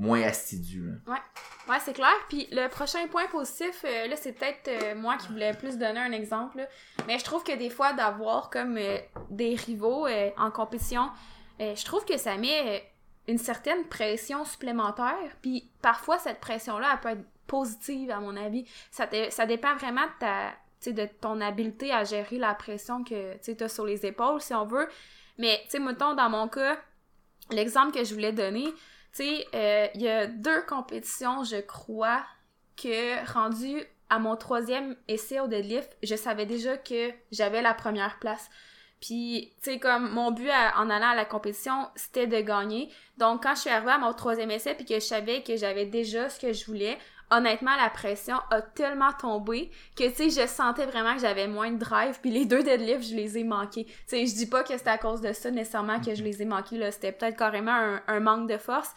moins 0.00 0.22
assidu. 0.22 0.90
là. 1.06 1.14
Ouais, 1.68 1.78
c'est 1.84 1.92
clair. 1.92 2.14
Puis 2.28 2.48
le 2.50 2.68
prochain 2.68 3.06
point 3.06 3.26
positif, 3.26 3.84
euh, 3.84 4.08
là, 4.08 4.16
c'est 4.16 4.32
peut-être 4.32 4.68
euh, 4.68 4.94
moi 4.96 5.16
qui 5.18 5.28
voulais 5.28 5.52
plus 5.52 5.78
donner 5.78 6.00
un 6.00 6.10
exemple. 6.10 6.66
Mais 7.06 7.18
je 7.18 7.24
trouve 7.24 7.44
que 7.44 7.56
des 7.56 7.70
fois, 7.70 7.92
d'avoir 7.92 8.50
comme 8.50 8.76
euh, 8.76 8.98
des 9.30 9.54
rivaux 9.54 10.08
en 10.36 10.50
compétition, 10.50 11.10
je 11.60 11.84
trouve 11.84 12.06
que 12.06 12.16
ça 12.16 12.38
met 12.38 12.82
une 13.28 13.36
certaine 13.36 13.84
pression 13.84 14.44
supplémentaire. 14.46 15.36
Puis 15.42 15.70
parfois, 15.82 16.18
cette 16.18 16.40
pression-là, 16.40 16.88
elle 16.94 17.00
peut 17.00 17.20
être 17.20 17.28
positive, 17.46 18.10
à 18.10 18.18
mon 18.18 18.34
avis. 18.36 18.64
Ça, 18.90 19.06
dépend 19.46 19.76
vraiment 19.76 20.06
de 20.06 20.18
ta 20.18 20.54
ton 21.20 21.42
habileté 21.42 21.92
à 21.92 22.04
gérer 22.04 22.38
la 22.38 22.54
pression 22.54 23.04
que 23.04 23.36
tu 23.42 23.62
as 23.62 23.68
sur 23.68 23.84
les 23.84 24.06
épaules, 24.06 24.40
si 24.40 24.54
on 24.54 24.64
veut. 24.64 24.88
Mais, 25.36 25.60
tu 25.64 25.72
sais, 25.72 25.78
mettons, 25.78 26.14
dans 26.14 26.30
mon 26.30 26.48
cas, 26.48 26.78
l'exemple 27.50 27.92
que 27.92 28.02
je 28.02 28.14
voulais 28.14 28.32
donner, 28.32 28.72
tu 29.12 29.24
sais, 29.24 29.46
euh, 29.54 29.88
il 29.94 30.02
y 30.02 30.08
a 30.08 30.26
deux 30.26 30.62
compétitions, 30.62 31.44
je 31.44 31.60
crois, 31.60 32.24
que 32.76 33.32
rendu 33.32 33.82
à 34.08 34.18
mon 34.18 34.36
troisième 34.36 34.96
essai 35.08 35.40
au 35.40 35.46
deadlift, 35.46 35.96
je 36.02 36.16
savais 36.16 36.46
déjà 36.46 36.76
que 36.76 37.10
j'avais 37.30 37.62
la 37.62 37.74
première 37.74 38.18
place. 38.18 38.50
Puis, 39.00 39.54
tu 39.62 39.72
sais, 39.72 39.78
comme 39.78 40.10
mon 40.10 40.30
but 40.30 40.50
en 40.76 40.90
allant 40.90 41.10
à 41.10 41.14
la 41.14 41.24
compétition, 41.24 41.88
c'était 41.94 42.26
de 42.26 42.40
gagner. 42.40 42.90
Donc, 43.16 43.44
quand 43.44 43.54
je 43.54 43.62
suis 43.62 43.70
arrivée 43.70 43.92
à 43.92 43.98
mon 43.98 44.12
troisième 44.12 44.50
essai, 44.50 44.74
puis 44.74 44.84
que 44.84 44.94
je 44.94 45.00
savais 45.00 45.42
que 45.42 45.56
j'avais 45.56 45.86
déjà 45.86 46.28
ce 46.28 46.38
que 46.38 46.52
je 46.52 46.66
voulais, 46.66 46.98
honnêtement, 47.30 47.76
la 47.76 47.90
pression 47.90 48.36
a 48.50 48.60
tellement 48.60 49.12
tombé 49.12 49.70
que, 49.96 50.08
tu 50.08 50.30
sais, 50.30 50.42
je 50.42 50.46
sentais 50.46 50.86
vraiment 50.86 51.14
que 51.14 51.20
j'avais 51.20 51.46
moins 51.46 51.70
de 51.70 51.78
drive. 51.78 52.18
Puis 52.20 52.30
les 52.30 52.44
deux 52.46 52.62
deadlifts, 52.62 53.10
je 53.10 53.16
les 53.16 53.38
ai 53.38 53.44
manqués. 53.44 53.84
Tu 53.84 53.94
sais, 54.06 54.26
je 54.26 54.34
dis 54.34 54.46
pas 54.46 54.62
que 54.62 54.76
c'était 54.76 54.90
à 54.90 54.98
cause 54.98 55.20
de 55.20 55.32
ça 55.32 55.50
nécessairement 55.50 56.00
que 56.00 56.14
je 56.14 56.22
les 56.22 56.42
ai 56.42 56.44
manqués, 56.44 56.78
là. 56.78 56.90
C'était 56.90 57.12
peut-être 57.12 57.36
carrément 57.36 57.72
un, 57.72 58.02
un 58.06 58.20
manque 58.20 58.48
de 58.48 58.58
force. 58.58 58.90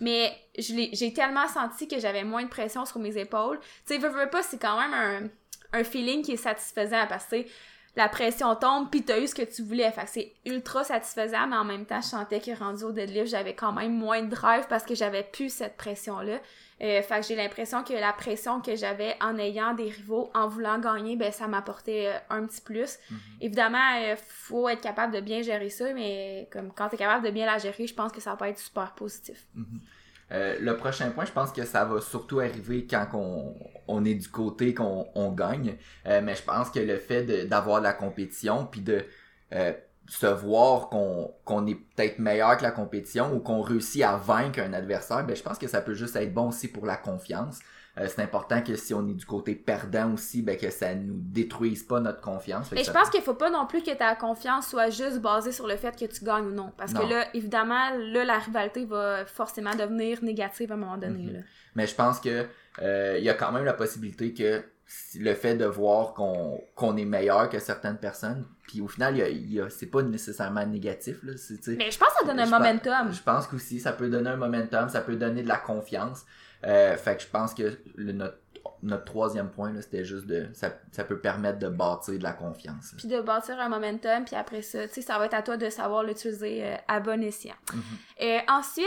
Mais 0.00 0.32
j'ai 0.56 1.12
tellement 1.12 1.46
senti 1.46 1.86
que 1.86 1.98
j'avais 2.00 2.24
moins 2.24 2.42
de 2.44 2.48
pression 2.48 2.86
sur 2.86 3.00
mes 3.00 3.18
épaules. 3.18 3.60
Tu 3.86 3.94
sais, 3.94 3.98
veux, 3.98 4.08
veux 4.08 4.30
pas, 4.30 4.42
c'est 4.42 4.58
quand 4.58 4.80
même 4.80 4.94
un, 4.94 5.78
un 5.78 5.84
feeling 5.84 6.22
qui 6.22 6.32
est 6.32 6.36
satisfaisant 6.36 7.06
parce 7.06 7.26
que, 7.26 7.36
tu 7.36 7.42
sais, 7.42 7.48
la 7.96 8.08
pression 8.08 8.54
tombe, 8.54 8.88
puis 8.90 9.02
t'as 9.02 9.18
eu 9.18 9.26
ce 9.26 9.34
que 9.34 9.42
tu 9.42 9.62
voulais. 9.62 9.90
Fait 9.90 10.04
que 10.04 10.10
c'est 10.10 10.32
ultra 10.46 10.84
satisfaisant, 10.84 11.46
mais 11.48 11.56
en 11.56 11.64
même 11.64 11.86
temps, 11.86 12.00
je 12.00 12.06
sentais 12.06 12.40
que 12.40 12.56
rendu 12.56 12.84
au 12.84 12.92
deadlift, 12.92 13.28
j'avais 13.28 13.54
quand 13.54 13.72
même 13.72 13.92
moins 13.92 14.22
de 14.22 14.30
drive 14.30 14.66
parce 14.68 14.84
que 14.84 14.94
j'avais 14.94 15.24
plus 15.24 15.52
cette 15.52 15.76
pression-là. 15.76 16.38
Euh, 16.82 17.02
fait 17.02 17.20
que 17.20 17.26
j'ai 17.26 17.36
l'impression 17.36 17.84
que 17.84 17.92
la 17.92 18.12
pression 18.12 18.62
que 18.62 18.74
j'avais 18.74 19.14
en 19.20 19.36
ayant 19.36 19.74
des 19.74 19.90
rivaux, 19.90 20.30
en 20.34 20.48
voulant 20.48 20.78
gagner, 20.78 21.16
ben 21.16 21.30
ça 21.30 21.46
m'apportait 21.46 22.06
euh, 22.06 22.18
un 22.30 22.46
petit 22.46 22.62
plus. 22.62 22.98
Évidemment, 23.40 23.96
il 24.00 24.16
faut 24.16 24.66
être 24.68 24.80
capable 24.80 25.12
de 25.12 25.20
bien 25.20 25.42
gérer 25.42 25.68
ça, 25.68 25.92
mais 25.92 26.48
comme 26.50 26.72
quand 26.72 26.88
t'es 26.88 26.96
capable 26.96 27.26
de 27.26 27.30
bien 27.30 27.44
la 27.44 27.58
gérer, 27.58 27.86
je 27.86 27.94
pense 27.94 28.12
que 28.12 28.20
ça 28.20 28.34
peut 28.36 28.46
être 28.46 28.58
super 28.58 28.92
positif. 28.92 29.46
Euh, 30.32 30.56
le 30.60 30.76
prochain 30.76 31.10
point, 31.10 31.24
je 31.24 31.32
pense 31.32 31.52
que 31.52 31.64
ça 31.64 31.84
va 31.84 32.00
surtout 32.00 32.40
arriver 32.40 32.86
quand 32.88 33.06
on, 33.88 34.04
est 34.04 34.14
du 34.14 34.28
côté 34.28 34.74
qu'on 34.74 35.06
on 35.14 35.32
gagne. 35.32 35.76
Euh, 36.06 36.20
mais 36.22 36.34
je 36.34 36.42
pense 36.42 36.70
que 36.70 36.78
le 36.80 36.96
fait 36.98 37.46
d'avoir 37.46 37.80
de 37.80 37.84
la 37.84 37.92
compétition, 37.92 38.66
puis 38.66 38.80
de 38.80 39.04
euh, 39.52 39.72
se 40.06 40.26
voir 40.26 40.88
qu'on 40.88 41.32
qu'on 41.44 41.66
est 41.66 41.74
peut-être 41.74 42.18
meilleur 42.18 42.56
que 42.56 42.62
la 42.62 42.70
compétition 42.70 43.32
ou 43.34 43.40
qu'on 43.40 43.60
réussit 43.60 44.02
à 44.02 44.16
vaincre 44.16 44.60
un 44.60 44.72
adversaire, 44.72 45.24
ben, 45.24 45.34
je 45.34 45.42
pense 45.42 45.58
que 45.58 45.66
ça 45.66 45.80
peut 45.80 45.94
juste 45.94 46.16
être 46.16 46.32
bon 46.32 46.48
aussi 46.48 46.68
pour 46.68 46.86
la 46.86 46.96
confiance. 46.96 47.58
Euh, 48.00 48.06
c'est 48.08 48.22
important 48.22 48.62
que 48.62 48.74
si 48.76 48.94
on 48.94 49.06
est 49.08 49.14
du 49.14 49.26
côté 49.26 49.54
perdant 49.54 50.12
aussi, 50.14 50.42
ben, 50.42 50.56
que 50.56 50.70
ça 50.70 50.94
nous 50.94 51.18
détruise 51.18 51.82
pas 51.82 52.00
notre 52.00 52.20
confiance. 52.20 52.70
Mais 52.72 52.78
je 52.78 52.84
ça- 52.84 52.92
pense 52.92 53.10
qu'il 53.10 53.20
faut 53.22 53.34
pas 53.34 53.50
non 53.50 53.66
plus 53.66 53.82
que 53.82 53.90
ta 53.94 54.14
confiance 54.16 54.68
soit 54.68 54.90
juste 54.90 55.20
basée 55.20 55.52
sur 55.52 55.66
le 55.66 55.76
fait 55.76 55.94
que 55.98 56.06
tu 56.06 56.24
gagnes 56.24 56.46
ou 56.46 56.52
non. 56.52 56.72
Parce 56.76 56.92
Non. 56.94 57.00
que 57.06 57.12
là, 57.12 57.26
évidemment, 57.34 57.90
là, 57.98 58.24
la 58.24 58.38
rivalité 58.38 58.84
va 58.86 59.26
forcément 59.26 59.74
devenir 59.74 60.24
négative 60.24 60.72
à 60.72 60.74
un 60.74 60.78
moment 60.78 60.96
donné. 60.96 61.24
Mhm. 61.24 61.32
là. 61.34 61.40
Mais 61.76 61.86
je 61.86 61.94
pense 61.94 62.18
que 62.20 62.46
euh, 62.82 63.16
il 63.18 63.24
y 63.24 63.28
a 63.28 63.34
quand 63.34 63.52
même 63.52 63.64
la 63.64 63.74
possibilité 63.74 64.32
que 64.32 64.64
le 65.20 65.34
fait 65.34 65.54
de 65.54 65.64
voir 65.66 66.14
qu'on 66.14 66.96
est 66.96 67.04
meilleur 67.04 67.48
que 67.48 67.58
certaines 67.60 67.98
personnes 67.98 68.44
puis 68.62 68.80
au 68.80 68.88
final 68.88 69.16
y 69.16 69.22
a, 69.22 69.28
y 69.28 69.60
a- 69.60 69.70
c'est 69.70 69.86
pas 69.86 70.02
nécessairement 70.02 70.66
négatif 70.66 71.22
là 71.22 71.32
Mais 71.78 71.90
je 71.92 71.98
pense 71.98 72.08
que 72.08 72.20
ça 72.20 72.24
donne 72.26 72.40
un 72.40 72.46
momentum. 72.46 73.12
je 73.12 73.22
pense 73.22 73.46
qu'aussi 73.46 73.78
ça 73.78 73.92
peut 73.92 74.08
donner 74.08 74.30
un 74.30 74.36
momentum 74.36 74.88
ça 74.88 75.00
peut 75.00 75.14
donner 75.14 75.42
de 75.44 75.48
la 75.48 75.58
confiance 75.58 76.24
Euh, 76.64 76.96
fait 76.96 77.16
que 77.16 77.22
je 77.22 77.28
pense 77.28 77.54
que 77.54 77.78
le- 77.96 78.12
notre 78.12 78.38
notre 78.82 79.04
troisième 79.04 79.50
point 79.50 79.72
c'était 79.80 80.04
juste 80.06 80.26
de 80.26 80.48
ça, 80.54 80.70
ça 80.90 81.04
peut 81.04 81.18
permettre 81.18 81.58
de 81.58 81.68
bâtir 81.68 82.18
de 82.18 82.22
la 82.22 82.32
confiance 82.32 82.94
Puis 82.96 83.08
de 83.08 83.20
bâtir 83.20 83.58
un 83.60 83.68
momentum, 83.68 84.24
puis 84.24 84.36
après 84.36 84.62
ça, 84.62 84.86
tu 84.88 84.94
sais, 84.94 85.02
ça 85.02 85.18
va 85.18 85.26
être 85.26 85.34
à 85.34 85.42
toi 85.42 85.56
de 85.58 85.68
savoir 85.68 86.02
l'utiliser 86.02 86.64
euh, 86.64 86.76
à 86.88 87.00
bon 87.00 87.22
escient. 87.22 87.54
Mhm. 87.74 87.82
Et 88.18 88.38
ensuite, 88.48 88.86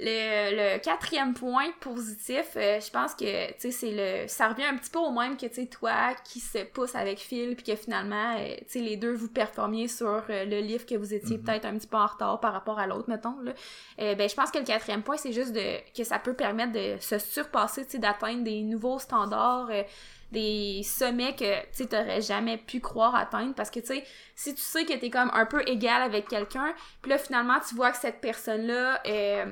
le, 0.00 0.74
le 0.76 0.78
quatrième 0.78 1.34
point 1.34 1.66
positif, 1.80 2.50
euh, 2.56 2.80
je 2.80 2.90
pense 2.90 3.14
que, 3.14 3.48
tu 3.48 3.54
sais, 3.58 3.70
c'est 3.72 3.90
le... 3.90 4.28
Ça 4.28 4.48
revient 4.48 4.64
un 4.64 4.76
petit 4.76 4.90
peu 4.90 5.00
au 5.00 5.10
même 5.10 5.36
que, 5.36 5.46
tu 5.46 5.54
sais, 5.54 5.66
toi 5.66 6.14
qui 6.24 6.38
se 6.38 6.58
pousse 6.58 6.94
avec 6.94 7.18
Phil, 7.18 7.56
puis 7.56 7.64
que 7.64 7.74
finalement, 7.76 8.36
euh, 8.38 8.54
tu 8.58 8.64
sais, 8.68 8.78
les 8.78 8.96
deux, 8.96 9.12
vous 9.12 9.28
performiez 9.28 9.88
sur 9.88 10.22
euh, 10.30 10.44
le 10.44 10.60
livre 10.60 10.86
que 10.86 10.94
vous 10.94 11.12
étiez 11.14 11.36
Mhm. 11.38 11.44
peut-être 11.44 11.64
un 11.64 11.76
petit 11.76 11.88
peu 11.88 11.96
en 11.96 12.06
retard 12.06 12.38
par 12.38 12.52
rapport 12.52 12.78
à 12.78 12.86
l'autre, 12.86 13.08
mettons, 13.08 13.40
là. 13.42 13.52
Euh, 14.00 14.14
ben, 14.14 14.28
je 14.28 14.34
pense 14.36 14.50
que 14.52 14.58
le 14.58 14.64
quatrième 14.64 15.02
point, 15.02 15.16
c'est 15.16 15.32
juste 15.32 15.52
de 15.52 15.78
que 15.96 16.04
ça 16.04 16.20
peut 16.20 16.34
permettre 16.34 16.72
de 16.72 16.96
se 17.00 17.18
surpasser, 17.18 17.84
tu 17.84 17.92
sais, 17.92 17.98
d'atteindre 17.98 18.44
des 18.44 18.62
nouveaux 18.62 19.00
standards, 19.00 19.68
euh, 19.70 19.82
des 20.30 20.82
sommets 20.84 21.34
que, 21.34 21.60
tu 21.62 21.66
sais, 21.72 21.86
t'aurais 21.86 22.20
jamais 22.20 22.58
pu 22.58 22.80
croire 22.80 23.16
atteindre, 23.16 23.54
parce 23.54 23.70
que, 23.70 23.80
tu 23.80 23.86
sais, 23.86 24.04
si 24.36 24.54
tu 24.54 24.60
sais 24.60 24.84
que 24.84 24.92
t'es 24.92 25.10
comme 25.10 25.30
un 25.34 25.46
peu 25.46 25.62
égal 25.66 26.02
avec 26.02 26.28
quelqu'un, 26.28 26.72
puis 27.02 27.10
là, 27.10 27.18
finalement, 27.18 27.58
tu 27.66 27.74
vois 27.74 27.90
que 27.90 27.96
cette 27.96 28.20
personne-là... 28.20 29.00
euh, 29.06 29.46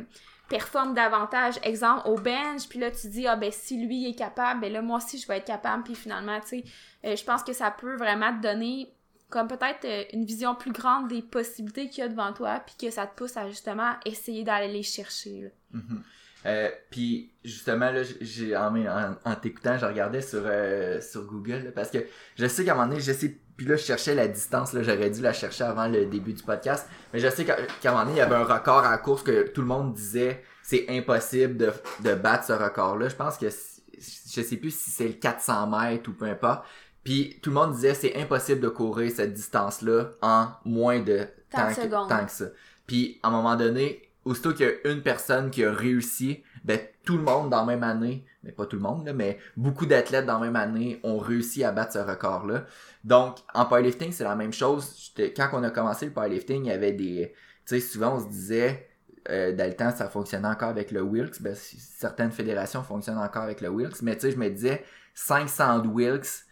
performe 0.49 0.95
davantage, 0.95 1.55
exemple 1.63 2.09
au 2.09 2.17
bench, 2.17 2.69
puis 2.69 2.79
là 2.79 2.91
tu 2.91 3.09
dis 3.09 3.27
ah 3.27 3.37
ben 3.37 3.51
si 3.51 3.85
lui 3.85 4.09
est 4.09 4.15
capable, 4.15 4.61
ben 4.61 4.73
là 4.73 4.83
moi 4.83 4.99
aussi 4.99 5.19
je 5.19 5.27
vais 5.27 5.39
être 5.39 5.47
capable, 5.47 5.83
puis 5.83 5.95
finalement 5.95 6.41
tu 6.41 6.49
sais, 6.49 6.65
euh, 7.05 7.17
je 7.17 7.25
pense 7.25 7.43
que 7.43 7.53
ça 7.53 7.71
peut 7.71 7.97
vraiment 7.97 8.37
te 8.37 8.43
donner 8.43 8.93
comme 9.29 9.49
peut-être 9.49 9.85
euh, 9.85 10.05
une 10.13 10.25
vision 10.25 10.55
plus 10.55 10.71
grande 10.71 11.09
des 11.09 11.23
possibilités 11.23 11.89
qu'il 11.89 12.05
y 12.05 12.07
a 12.07 12.09
devant 12.09 12.33
toi, 12.33 12.63
puis 12.65 12.77
que 12.79 12.91
ça 12.93 13.07
te 13.07 13.17
pousse 13.17 13.37
à 13.37 13.49
justement 13.49 13.95
essayer 14.05 14.45
d'aller 14.45 14.73
les 14.73 14.85
chercher. 14.85 15.53
Mhm. 15.73 16.03
Euh, 16.45 16.71
puis 16.91 17.33
justement 17.45 17.91
là 17.91 18.03
j'ai 18.21 18.57
en, 18.57 19.35
t'écoutant 19.43 19.79
je 19.79 19.87
regardais 19.87 20.21
sur 20.23 21.25
Google 21.25 21.73
parce 21.75 21.91
que 21.91 21.99
je 22.37 22.47
sais 22.47 22.65
qu'à 22.65 22.73
un 22.73 22.75
moment 22.77 22.89
donné 22.89 23.01
je 23.01 23.13
sais 23.13 23.37
puis 23.57 23.67
là 23.67 23.77
je 23.77 23.83
cherchais 23.83 24.15
la 24.15 24.29
distance 24.29 24.73
là 24.73 24.83
j'aurais 24.83 25.11
dû 25.11 25.23
la 25.23 25.33
chercher 25.33 25.65
avant 25.65 25.89
le 25.89 26.07
début 26.07 26.33
du 26.33 26.43
podcast. 26.43 26.87
Mais 27.13 27.21
je 27.21 27.29
sais 27.29 27.45
qu'à 27.45 27.57
un 27.57 27.91
moment 27.93 28.05
donné 28.05 28.17
il 28.17 28.19
y 28.19 28.23
avait 28.23 28.35
un 28.35 28.45
record 28.45 28.79
à 28.79 28.91
la 28.91 28.99
course 28.99 29.23
que 29.23 29.49
tout 29.49 29.61
le 29.63 29.67
monde 29.67 29.95
disait 29.95 30.43
c'est 30.63 30.87
impossible 30.89 31.57
de, 31.57 31.73
de 32.03 32.15
battre 32.15 32.45
ce 32.45 32.53
record 32.53 32.97
là 32.99 33.09
je 33.09 33.17
pense 33.17 33.39
que 33.39 33.47
je 33.49 34.43
sais 34.43 34.57
plus 34.57 34.75
si 34.77 34.91
c'est 34.91 35.07
le 35.09 35.15
400 35.15 35.67
mètres 35.69 36.11
ou 36.11 36.13
peu 36.13 36.27
importe. 36.27 36.65
Puis 37.03 37.39
tout 37.43 37.51
le 37.51 37.55
monde 37.55 37.73
disait 37.73 37.95
c'est 37.95 38.17
impossible 38.21 38.61
de 38.61 38.69
courir 38.69 39.11
cette 39.15 39.33
distance 39.33 39.81
là 39.83 40.11
en 40.23 40.49
moins 40.65 41.01
de 41.01 41.27
Tant 41.51 41.59
temps 41.69 41.69
que, 41.75 41.83
secondes. 41.83 42.09
tant 42.09 42.25
que 42.27 42.33
ça. 42.33 42.47
Puis 42.87 43.19
à 43.23 43.29
un 43.29 43.31
moment 43.31 43.57
donné 43.57 44.03
aussitôt 44.25 44.53
qu'il 44.53 44.67
y 44.67 44.69
a 44.69 44.91
une 44.93 45.03
personne 45.03 45.51
qui 45.51 45.65
a 45.65 45.73
réussi, 45.73 46.43
ben 46.67 46.81
tout 47.05 47.17
le 47.17 47.23
monde 47.23 47.49
dans 47.49 47.61
la 47.61 47.65
même 47.65 47.85
année, 47.85 48.27
mais 48.43 48.51
pas 48.53 48.67
tout 48.67 48.77
le 48.77 48.83
monde, 48.83 49.07
là, 49.07 49.13
mais 49.13 49.39
beaucoup 49.57 49.87
d'athlètes 49.87 50.27
dans 50.27 50.41
la 50.41 50.47
même 50.47 50.57
année 50.57 51.01
ont 51.05 51.19
réussi 51.19 51.63
à 51.63 51.71
battre 51.71 51.93
ce 51.93 51.99
record-là. 51.99 52.67
Donc, 53.05 53.39
en 53.55 53.65
powerlifting, 53.65 54.11
c'est 54.11 54.25
la 54.25 54.35
même 54.35 54.53
chose. 54.53 55.13
Quand 55.37 55.49
on 55.53 55.63
a 55.63 55.71
commencé 55.71 56.07
le 56.07 56.13
powerlifting, 56.13 56.65
il 56.65 56.69
y 56.69 56.73
avait 56.73 56.93
des... 56.93 57.33
Tu 57.65 57.77
sais, 57.77 57.81
souvent 57.81 58.17
on 58.17 58.21
se 58.21 58.29
disait, 58.29 58.89
euh, 59.31 59.53
dans 59.55 59.69
le 59.69 59.75
temps, 59.75 59.93
ça 59.93 60.09
fonctionnait 60.09 60.49
encore 60.49 60.71
avec 60.71 60.91
le 60.91 61.03
Wilks. 61.03 61.41
Ben, 61.41 61.55
certaines 61.55 62.33
fédérations 62.33 62.83
fonctionnent 62.83 63.19
encore 63.19 63.43
avec 63.43 63.61
le 63.61 63.69
Wilks. 63.69 64.03
Mais 64.03 64.15
tu 64.15 64.23
sais, 64.23 64.33
je 64.33 64.37
me 64.37 64.49
disais, 64.49 64.85
500 65.15 65.81
de 65.81 65.89
Wilks, 65.89 66.45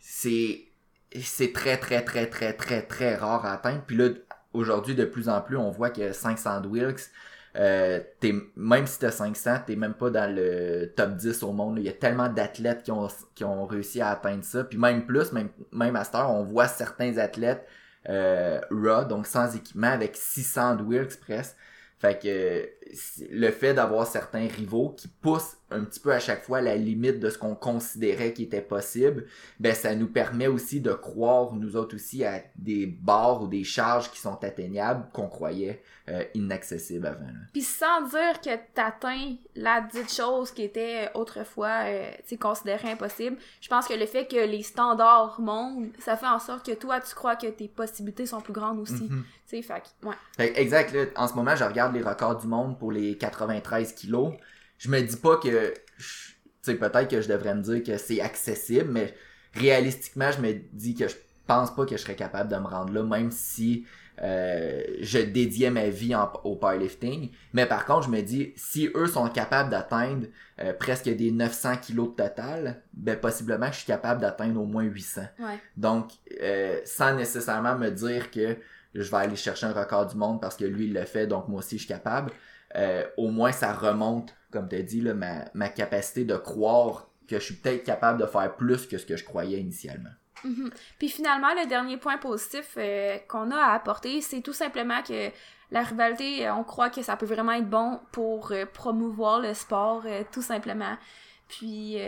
c'est 0.00 0.64
c'est 1.22 1.52
très, 1.52 1.78
très, 1.78 2.02
très, 2.04 2.26
très, 2.26 2.52
très, 2.52 2.82
très 2.82 3.14
rare 3.14 3.44
à 3.46 3.52
atteindre. 3.52 3.82
Puis 3.86 3.96
là, 3.96 4.10
aujourd'hui, 4.52 4.94
de 4.94 5.04
plus 5.04 5.28
en 5.28 5.40
plus, 5.40 5.56
on 5.56 5.70
voit 5.70 5.90
que 5.90 6.12
500 6.12 6.62
de 6.62 6.68
Wilks, 6.68 7.10
euh, 7.58 8.00
même 8.56 8.86
si 8.86 8.98
t'as 9.00 9.10
500, 9.10 9.60
t'es 9.66 9.74
même 9.76 9.94
pas 9.94 10.10
dans 10.10 10.32
le 10.32 10.92
top 10.94 11.16
10 11.16 11.42
au 11.42 11.52
monde. 11.52 11.78
Il 11.78 11.84
y 11.84 11.88
a 11.88 11.92
tellement 11.92 12.28
d'athlètes 12.28 12.84
qui 12.84 12.92
ont, 12.92 13.08
qui 13.34 13.44
ont 13.44 13.66
réussi 13.66 14.00
à 14.00 14.10
atteindre 14.10 14.44
ça. 14.44 14.64
Puis 14.64 14.78
même 14.78 15.06
plus, 15.06 15.32
même, 15.32 15.48
même 15.72 15.96
à 15.96 16.04
cette 16.04 16.14
heure, 16.14 16.30
on 16.30 16.44
voit 16.44 16.68
certains 16.68 17.18
athlètes 17.18 17.66
euh, 18.08 18.60
raw, 18.70 19.04
donc 19.04 19.26
sans 19.26 19.54
équipement, 19.56 19.88
avec 19.88 20.16
600 20.16 20.76
de 20.76 20.82
Wilks 20.84 21.20
presque. 21.20 21.56
Fait 21.98 22.16
que 22.16 22.77
le 23.30 23.50
fait 23.50 23.74
d'avoir 23.74 24.06
certains 24.06 24.46
rivaux 24.46 24.94
qui 24.96 25.08
poussent 25.08 25.56
un 25.70 25.84
petit 25.84 26.00
peu 26.00 26.12
à 26.12 26.20
chaque 26.20 26.44
fois 26.44 26.60
la 26.60 26.76
limite 26.76 27.20
de 27.20 27.28
ce 27.28 27.36
qu'on 27.36 27.54
considérait 27.54 28.32
qui 28.32 28.44
était 28.44 28.62
possible, 28.62 29.26
ben 29.60 29.74
ça 29.74 29.94
nous 29.94 30.06
permet 30.06 30.46
aussi 30.46 30.80
de 30.80 30.92
croire 30.92 31.54
nous 31.54 31.76
autres 31.76 31.96
aussi 31.96 32.24
à 32.24 32.42
des 32.56 32.86
barres 32.86 33.42
ou 33.42 33.48
des 33.48 33.64
charges 33.64 34.10
qui 34.10 34.18
sont 34.18 34.42
atteignables 34.42 35.06
qu'on 35.12 35.28
croyait 35.28 35.82
euh, 36.08 36.24
inaccessibles 36.34 37.06
avant. 37.06 37.26
Puis 37.52 37.62
sans 37.62 38.02
dire 38.02 38.40
que 38.42 38.56
t'atteins 38.74 39.36
la 39.54 39.82
dite 39.82 40.10
chose 40.10 40.52
qui 40.52 40.62
était 40.62 41.10
autrefois 41.14 41.84
euh, 41.84 42.10
considérée 42.40 42.92
impossible, 42.92 43.36
je 43.60 43.68
pense 43.68 43.86
que 43.86 43.94
le 43.94 44.06
fait 44.06 44.26
que 44.26 44.36
les 44.36 44.62
standards 44.62 45.38
montent, 45.40 45.88
ça 45.98 46.16
fait 46.16 46.26
en 46.26 46.38
sorte 46.38 46.64
que 46.64 46.72
toi, 46.72 47.00
tu 47.00 47.14
crois 47.14 47.36
que 47.36 47.48
tes 47.48 47.68
possibilités 47.68 48.24
sont 48.24 48.40
plus 48.40 48.54
grandes 48.54 48.78
aussi. 48.78 49.08
Tu 49.08 49.16
sais, 49.46 49.62
fait 49.62 49.82
ouais. 50.04 50.14
Fait 50.36 50.58
exact, 50.60 50.92
là, 50.92 51.04
en 51.16 51.26
ce 51.26 51.34
moment, 51.34 51.56
je 51.56 51.64
regarde 51.64 51.94
les 51.94 52.02
records 52.02 52.36
du 52.36 52.46
monde 52.46 52.77
pour 52.78 52.92
les 52.92 53.16
93 53.16 53.92
kilos. 53.94 54.34
Je 54.78 54.88
me 54.90 55.00
dis 55.00 55.16
pas 55.16 55.36
que, 55.36 55.72
tu 55.72 56.04
sais, 56.62 56.74
peut-être 56.76 57.08
que 57.08 57.20
je 57.20 57.28
devrais 57.28 57.54
me 57.54 57.62
dire 57.62 57.82
que 57.82 57.98
c'est 57.98 58.20
accessible, 58.20 58.90
mais 58.90 59.14
réalistiquement, 59.54 60.30
je 60.30 60.40
me 60.40 60.52
dis 60.72 60.94
que 60.94 61.08
je 61.08 61.16
pense 61.46 61.74
pas 61.74 61.84
que 61.86 61.96
je 61.96 62.02
serais 62.02 62.16
capable 62.16 62.50
de 62.50 62.56
me 62.56 62.66
rendre 62.66 62.92
là, 62.92 63.02
même 63.02 63.30
si 63.30 63.86
euh, 64.20 64.82
je 65.00 65.18
dédiais 65.18 65.70
ma 65.70 65.88
vie 65.88 66.14
en- 66.14 66.30
au 66.44 66.56
powerlifting. 66.56 67.30
Mais 67.52 67.66
par 67.66 67.84
contre, 67.84 68.06
je 68.06 68.10
me 68.10 68.20
dis, 68.20 68.52
si 68.56 68.90
eux 68.96 69.06
sont 69.06 69.28
capables 69.28 69.70
d'atteindre 69.70 70.26
euh, 70.60 70.72
presque 70.72 71.08
des 71.08 71.30
900 71.30 71.76
kilos 71.76 72.10
de 72.10 72.14
total, 72.24 72.82
ben 72.92 73.16
possiblement 73.18 73.68
je 73.70 73.76
suis 73.78 73.86
capable 73.86 74.20
d'atteindre 74.20 74.60
au 74.60 74.66
moins 74.66 74.82
800. 74.82 75.22
Ouais. 75.38 75.58
Donc, 75.76 76.10
euh, 76.42 76.80
sans 76.84 77.14
nécessairement 77.14 77.76
me 77.76 77.90
dire 77.90 78.30
que 78.32 78.56
je 78.94 79.08
vais 79.10 79.16
aller 79.18 79.36
chercher 79.36 79.66
un 79.66 79.72
record 79.72 80.06
du 80.06 80.16
monde 80.16 80.40
parce 80.40 80.56
que 80.56 80.64
lui, 80.64 80.86
il 80.86 80.94
le 80.94 81.04
fait, 81.04 81.26
donc 81.28 81.46
moi 81.48 81.60
aussi, 81.60 81.76
je 81.78 81.84
suis 81.84 81.88
capable. 81.88 82.32
Euh, 82.76 83.04
au 83.16 83.28
moins, 83.28 83.52
ça 83.52 83.72
remonte, 83.72 84.34
comme 84.50 84.68
tu 84.68 84.76
as 84.76 84.82
dit, 84.82 85.02
ma, 85.02 85.44
ma 85.54 85.68
capacité 85.68 86.24
de 86.24 86.36
croire 86.36 87.08
que 87.28 87.38
je 87.38 87.44
suis 87.44 87.54
peut-être 87.54 87.84
capable 87.84 88.20
de 88.20 88.26
faire 88.26 88.56
plus 88.56 88.86
que 88.86 88.98
ce 88.98 89.06
que 89.06 89.16
je 89.16 89.24
croyais 89.24 89.60
initialement. 89.60 90.10
Mhm. 90.44 90.70
Puis 90.98 91.08
finalement, 91.08 91.52
le 91.54 91.66
dernier 91.66 91.96
point 91.96 92.18
positif 92.18 92.74
euh, 92.76 93.18
qu'on 93.28 93.50
a 93.50 93.56
à 93.56 93.74
apporter, 93.74 94.20
c'est 94.20 94.40
tout 94.40 94.52
simplement 94.52 95.02
que 95.02 95.30
la 95.70 95.82
rivalité, 95.82 96.46
euh, 96.46 96.54
on 96.54 96.64
croit 96.64 96.90
que 96.90 97.02
ça 97.02 97.16
peut 97.16 97.26
vraiment 97.26 97.52
être 97.52 97.68
bon 97.68 98.00
pour 98.12 98.52
promouvoir 98.72 99.40
le 99.40 99.52
sport, 99.54 100.04
tout 100.32 100.42
simplement. 100.42 100.96
Puis, 101.48 101.98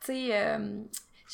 tu 0.00 0.06
sais, 0.06 0.58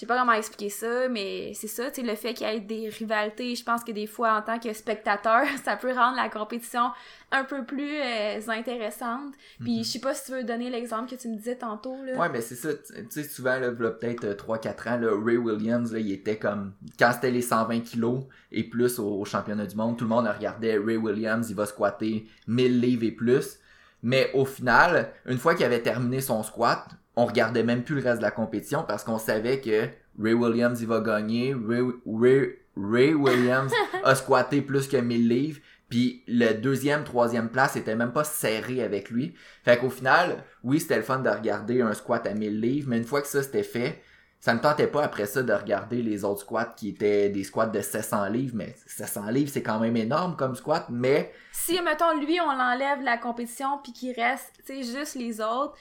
je 0.00 0.07
sais 0.07 0.09
pas 0.14 0.19
comment 0.19 0.33
expliquer 0.33 0.71
ça, 0.71 1.11
mais 1.11 1.52
c'est 1.52 1.66
ça, 1.66 1.90
tu 1.90 2.00
sais, 2.00 2.07
le 2.07 2.14
fait 2.14 2.33
qu'il 2.33 2.47
y 2.47 2.50
ait 2.50 2.59
des 2.59 2.88
rivalités, 2.88 3.54
je 3.54 3.62
pense 3.62 3.85
que 3.85 3.92
des 3.92 4.07
fois, 4.07 4.33
en 4.33 4.40
tant 4.40 4.59
que 4.59 4.73
spectateur, 4.73 5.42
ça 5.62 5.76
peut 5.76 5.92
rendre 5.92 6.16
la 6.16 6.30
compétition 6.30 6.90
un 7.30 7.45
peu 7.45 7.66
plus 7.66 8.00
euh, 8.00 8.40
intéressante. 8.49 9.35
Puis, 9.61 9.85
je 9.85 9.90
sais 9.90 9.99
pas 9.99 10.14
si 10.14 10.25
tu 10.25 10.33
veux 10.33 10.42
donner 10.42 10.71
l'exemple 10.71 11.11
que 11.11 11.16
tu 11.16 11.28
me 11.28 11.37
disais 11.37 11.57
tantôt, 11.57 12.02
là. 12.02 12.16
Ouais, 12.16 12.30
mais 12.30 12.40
c'est 12.40 12.54
ça. 12.54 12.71
Tu 12.73 13.04
sais, 13.11 13.25
souvent, 13.25 13.59
là, 13.59 13.73
peut-être 13.73 14.25
euh, 14.25 14.35
3-4 14.35 14.88
ans, 14.88 14.99
là, 15.00 15.11
Ray 15.23 15.37
Williams, 15.37 15.92
là, 15.92 15.99
il 15.99 16.12
était 16.12 16.38
comme... 16.38 16.73
Quand 16.99 17.12
c'était 17.12 17.30
les 17.30 17.42
120 17.42 17.80
kilos 17.80 18.23
et 18.52 18.64
plus 18.64 18.99
au, 18.99 19.21
au 19.21 19.26
championnat 19.26 19.66
du 19.66 19.76
monde, 19.76 19.99
tout 19.99 20.04
le 20.04 20.09
monde 20.09 20.26
regardait 20.26 20.78
Ray 20.78 20.97
Williams, 20.97 21.50
il 21.50 21.57
va 21.57 21.66
squatter 21.66 22.26
1000 22.47 22.80
livres 22.80 23.04
et 23.04 23.12
plus. 23.12 23.59
Mais 24.02 24.30
au 24.33 24.47
final, 24.47 25.12
une 25.26 25.37
fois 25.37 25.54
qu'il 25.54 25.66
avait 25.66 25.83
terminé 25.83 26.23
son 26.23 26.42
squat, 26.42 26.88
on 27.17 27.26
regardait 27.26 27.62
même 27.62 27.83
plus 27.83 27.97
le 27.97 28.02
reste 28.02 28.19
de 28.19 28.23
la 28.23 28.31
compétition 28.31 28.85
parce 28.87 29.05
qu'on 29.05 29.19
savait 29.19 29.61
que 29.61 29.88
Ray 30.23 30.35
Williams, 30.35 30.81
il 30.81 30.87
va 30.87 31.00
gagner. 31.00 31.55
Ray, 31.55 31.83
Ray, 32.07 32.59
Ray 32.76 33.14
Williams 33.14 33.73
a 34.05 34.14
squatté 34.14 34.62
plus 34.62 34.88
que 34.88 34.97
1000 34.97 35.29
livres. 35.29 35.61
Puis 35.88 36.23
le 36.29 36.52
deuxième, 36.52 37.02
troisième 37.02 37.49
place 37.49 37.76
était 37.76 37.97
même 37.97 38.12
pas 38.12 38.25
serré 38.25 38.83
avec 38.83 39.11
lui. 39.11 39.35
Fait 39.64 39.76
qu'au 39.76 39.90
final, 39.90 40.45
oui, 40.62 40.79
c'était 40.79 40.97
le 40.97 41.02
fun 41.02 41.19
de 41.19 41.29
regarder 41.29 41.83
un 41.83 41.95
squat 41.95 42.26
à 42.26 42.35
1000 42.35 42.61
livres, 42.61 42.88
mais 42.88 42.99
une 42.99 43.05
fois 43.05 43.21
que 43.21 43.26
ça 43.26 43.43
c'était 43.43 43.64
fait, 43.64 44.00
ça 44.38 44.55
me 44.55 44.61
tentait 44.61 44.87
pas 44.87 45.02
après 45.02 45.26
ça 45.26 45.43
de 45.43 45.52
regarder 45.52 46.00
les 46.00 46.25
autres 46.25 46.40
squats 46.40 46.73
qui 46.76 46.90
étaient 46.90 47.29
des 47.29 47.45
squats 47.45 47.67
de 47.67 47.81
700 47.81 48.29
livres, 48.29 48.55
mais 48.57 48.75
700 48.87 49.31
livres 49.31 49.50
c'est 49.52 49.62
quand 49.62 49.81
même 49.81 49.97
énorme 49.97 50.37
comme 50.37 50.55
squat, 50.55 50.87
mais 50.88 51.33
si 51.52 51.81
mettons 51.83 52.19
lui 52.19 52.40
on 52.40 52.50
l'enlève 52.50 53.00
de 53.00 53.05
la 53.05 53.19
compétition 53.19 53.79
puis 53.83 53.93
qu'il 53.93 54.19
reste 54.19 54.52
tu 54.64 54.83
sais 54.83 54.99
juste 54.99 55.17
les 55.17 55.40
autres 55.40 55.76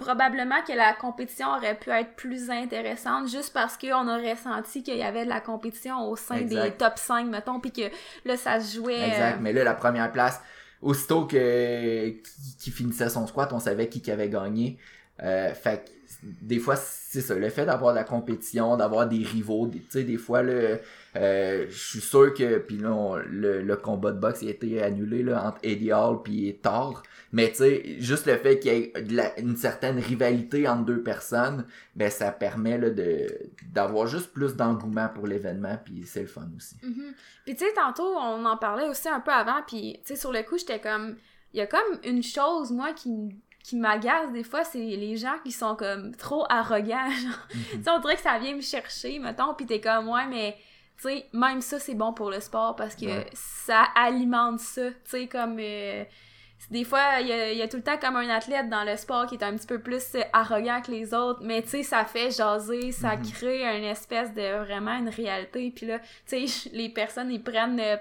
probablement 0.00 0.62
que 0.66 0.72
la 0.72 0.92
compétition 0.94 1.48
aurait 1.48 1.76
pu 1.76 1.90
être 1.90 2.14
plus 2.14 2.50
intéressante 2.50 3.28
juste 3.28 3.52
parce 3.52 3.76
qu'on 3.76 4.08
aurait 4.08 4.36
senti 4.36 4.82
qu'il 4.82 4.96
y 4.96 5.02
avait 5.02 5.24
de 5.24 5.28
la 5.28 5.40
compétition 5.40 6.08
au 6.08 6.16
sein 6.16 6.36
Exact. 6.36 6.62
des 6.62 6.70
top 6.72 6.98
5 6.98 7.26
mettons 7.26 7.60
puis 7.60 7.72
que 7.72 7.82
là 8.24 8.36
ça 8.36 8.60
se 8.60 8.76
jouait 8.76 9.08
exact, 9.08 9.36
euh, 9.36 9.40
mais 9.40 9.52
là 9.52 9.64
la 9.64 9.74
première 9.74 10.10
place, 10.10 10.40
aussitôt 10.82 11.26
que 11.26 12.08
qui, 12.58 12.70
finissait 12.70 13.10
son 13.10 13.26
squat, 13.26 13.52
on 13.52 13.60
savait 13.60 13.88
qui 13.88 14.00
qui 14.00 14.10
avait 14.10 14.28
gagné. 14.28 14.78
Euh, 15.22 15.52
fait 15.52 15.84
que 15.84 15.90
des 16.22 16.58
fois, 16.58 16.76
c'est 16.76 17.20
ça, 17.20 17.34
le 17.34 17.48
fait 17.48 17.66
d'avoir 17.66 17.92
de 17.92 17.98
la 17.98 18.04
compétition, 18.04 18.76
d'avoir 18.76 19.08
des 19.08 19.24
rivaux, 19.24 19.68
tu 19.70 19.82
sais, 19.88 20.04
des 20.04 20.16
fois, 20.16 20.42
là, 20.42 20.78
euh, 21.16 21.66
je 21.68 21.78
suis 21.78 22.00
sûr 22.00 22.34
que, 22.34 22.58
puis 22.58 22.76
là, 22.76 23.16
le, 23.26 23.62
le, 23.62 23.76
combat 23.76 24.12
de 24.12 24.18
boxe 24.18 24.42
a 24.42 24.46
été 24.46 24.82
annulé 24.82 25.22
là, 25.22 25.46
entre 25.46 25.58
Eddie 25.62 25.92
Hall 25.92 26.22
puis 26.22 26.58
Thor, 26.62 27.02
mais 27.32 27.50
tu 27.50 27.56
sais, 27.56 27.96
juste 28.00 28.26
le 28.26 28.36
fait 28.36 28.58
qu'il 28.58 28.72
y 28.72 28.76
ait 28.76 29.02
de 29.02 29.16
la, 29.16 29.38
une 29.38 29.56
certaine 29.56 29.98
rivalité 29.98 30.68
entre 30.68 30.84
deux 30.84 31.02
personnes, 31.02 31.64
ben 31.94 32.10
ça 32.10 32.32
permet 32.32 32.76
là, 32.78 32.90
de 32.90 33.26
d'avoir 33.72 34.06
juste 34.06 34.32
plus 34.32 34.56
d'engouement 34.56 35.08
pour 35.08 35.26
l'événement, 35.26 35.78
puis 35.84 36.04
c'est 36.06 36.22
le 36.22 36.26
fun 36.26 36.48
aussi. 36.56 36.76
Mm-hmm. 36.76 37.14
Puis 37.44 37.56
tu 37.56 37.64
sais, 37.64 37.72
tantôt, 37.74 38.16
on 38.16 38.44
en 38.44 38.56
parlait 38.56 38.88
aussi 38.88 39.08
un 39.08 39.20
peu 39.20 39.30
avant, 39.30 39.62
puis 39.66 40.00
tu 40.04 40.14
sais, 40.14 40.16
sur 40.16 40.32
le 40.32 40.42
coup, 40.42 40.58
j'étais 40.58 40.80
comme, 40.80 41.16
il 41.52 41.58
y 41.58 41.62
a 41.62 41.66
comme 41.66 41.98
une 42.04 42.22
chose, 42.22 42.72
moi, 42.72 42.92
qui 42.92 43.10
qui 43.62 43.76
m'agace 43.76 44.32
des 44.32 44.42
fois, 44.42 44.64
c'est 44.64 44.78
les 44.78 45.16
gens 45.16 45.38
qui 45.44 45.52
sont 45.52 45.76
comme 45.76 46.14
trop 46.16 46.44
arrogants. 46.48 47.10
Mhm. 47.74 47.84
on 47.88 47.98
dirait 48.00 48.16
que 48.16 48.22
ça 48.22 48.38
vient 48.38 48.56
me 48.56 48.62
chercher, 48.62 49.18
mettons, 49.18 49.54
pis 49.54 49.66
t'es 49.66 49.80
comme, 49.80 50.08
ouais, 50.08 50.26
mais 50.28 50.56
tu 50.96 51.08
sais, 51.08 51.26
même 51.32 51.60
ça, 51.60 51.78
c'est 51.78 51.94
bon 51.94 52.12
pour 52.12 52.30
le 52.30 52.40
sport 52.40 52.74
parce 52.74 52.94
que 52.94 53.24
ça 53.32 53.84
alimente 53.94 54.60
ça. 54.60 54.90
Tu 54.90 54.96
sais, 55.04 55.26
comme. 55.28 55.58
Euh, 55.60 56.04
des 56.68 56.84
fois, 56.84 57.20
il 57.20 57.26
y, 57.26 57.62
a, 57.62 57.68
tout 57.68 57.78
le 57.78 57.82
temps 57.82 57.96
comme 57.96 58.16
un 58.16 58.28
athlète 58.28 58.68
dans 58.68 58.84
le 58.84 58.96
sport 58.96 59.26
qui 59.26 59.34
est 59.34 59.42
un 59.42 59.56
petit 59.56 59.66
peu 59.66 59.78
plus 59.78 60.14
euh, 60.14 60.20
arrogant 60.32 60.80
que 60.82 60.90
les 60.90 61.14
autres, 61.14 61.40
mais 61.42 61.62
tu 61.62 61.68
sais, 61.68 61.82
ça 61.82 62.04
fait 62.04 62.30
jaser, 62.30 62.92
ça 62.92 63.16
mhm. 63.16 63.30
crée 63.32 63.78
une 63.78 63.84
espèce 63.84 64.32
de 64.34 64.64
vraiment 64.64 64.96
une 64.98 65.08
réalité. 65.08 65.72
Puis 65.74 65.86
là, 65.86 65.98
tu 66.26 66.46
sais, 66.46 66.70
les 66.72 66.88
personnes, 66.90 67.30
ils 67.30 67.42
prennent 67.42 67.80
euh, 67.80 67.96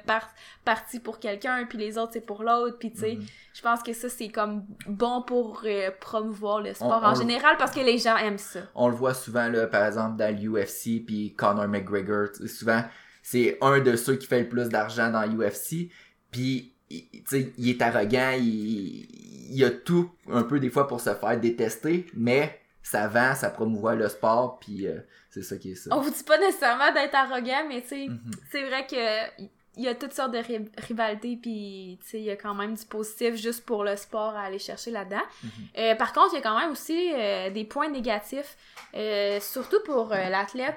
parti 0.66 1.00
pour 1.00 1.20
quelqu'un, 1.20 1.66
puis 1.68 1.78
les 1.78 1.98
autres, 1.98 2.12
c'est 2.14 2.26
pour 2.26 2.44
l'autre. 2.44 2.78
Puis 2.78 2.92
tu 2.92 3.00
sais, 3.00 3.16
mhm. 3.16 3.26
je 3.54 3.62
pense 3.62 3.82
que 3.82 3.94
ça, 3.94 4.10
c'est 4.10 4.30
comme 4.30 4.66
bon 4.88 5.24
pour 5.24 5.62
euh, 5.66 5.90
promouvoir 6.00 6.62
le 6.62 6.74
sport 6.74 7.04
en 7.04 7.16
général 7.16 7.56
parce 7.58 7.72
que 7.72 7.80
les 7.80 7.98
gens 7.98 8.18
aiment 8.18 8.38
ça. 8.38 8.60
On 8.76 8.90
le 8.90 8.96
voit 8.96 9.14
souvent, 9.14 9.48
là, 9.48 9.68
par 9.68 9.86
exemple, 9.86 10.18
dans 10.18 10.36
l'UFC, 10.36 11.04
puis 11.06 11.34
Conor 11.36 11.68
McGregor, 11.68 12.28
souvent, 12.46 12.84
c'est 13.24 13.58
un 13.62 13.80
de 13.80 13.96
ceux 13.96 14.16
qui 14.16 14.28
fait 14.28 14.42
le 14.42 14.50
plus 14.50 14.70
d'argent 14.70 15.10
dans 15.10 15.24
l'UFC. 15.24 15.90
Puis 16.32 16.74
il, 16.90 17.54
il 17.58 17.70
est 17.70 17.82
arrogant, 17.82 18.32
il, 18.38 19.08
il 19.52 19.64
a 19.64 19.72
tout 19.72 20.10
un 20.32 20.44
peu 20.44 20.60
des 20.60 20.70
fois 20.70 20.88
pour 20.88 21.02
se 21.02 21.14
faire 21.14 21.40
détester, 21.40 22.08
mais 22.14 22.60
ça 22.84 23.08
vend, 23.08 23.36
ça 23.36 23.50
promouvoit 23.50 23.96
le 23.96 24.08
sport, 24.10 24.60
puis 24.60 24.88
euh, 24.88 25.00
c'est 25.30 25.44
ça 25.44 25.58
qui 25.58 25.72
est 25.72 25.76
ça. 25.76 25.90
On 25.96 26.02
vous 26.02 26.10
dit 26.10 26.24
pas 26.24 26.38
nécessairement 26.38 26.92
d'être 26.94 27.16
arrogant, 27.16 27.66
mais 27.68 27.82
tu 27.82 27.90
sais, 27.90 28.08
mm-hmm. 28.08 28.34
c'est 28.52 28.64
vrai 28.64 28.88
que 28.88 29.44
il 29.80 29.86
y 29.86 29.88
a 29.88 29.96
toutes 29.96 30.12
sortes 30.12 30.34
de 30.34 30.42
rivalités, 30.86 31.38
puis 31.42 31.98
il 32.14 32.20
y 32.20 32.30
a 32.30 32.36
quand 32.36 32.54
même 32.54 32.76
du 32.76 32.86
positif 32.86 33.36
juste 33.36 33.66
pour 33.66 33.86
le 33.86 33.96
sport 33.96 34.36
à 34.36 34.42
aller 34.42 34.60
chercher 34.60 34.92
là-dedans. 34.92 35.22
Mhm. 35.42 35.50
Euh, 35.78 35.96
par 35.96 36.12
contre, 36.12 36.34
il 36.34 36.36
y 36.36 36.40
a 36.40 36.42
quand 36.42 36.60
même 36.60 36.72
aussi 36.72 37.14
euh, 37.14 37.50
des 37.50 37.64
points 37.64 37.88
négatifs, 37.88 38.58
euh, 38.94 39.40
surtout 39.40 39.80
pour 39.86 40.10
l'athlète. 40.10 40.76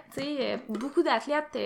Beaucoup 0.69 1.03
d'athlètes 1.03 1.59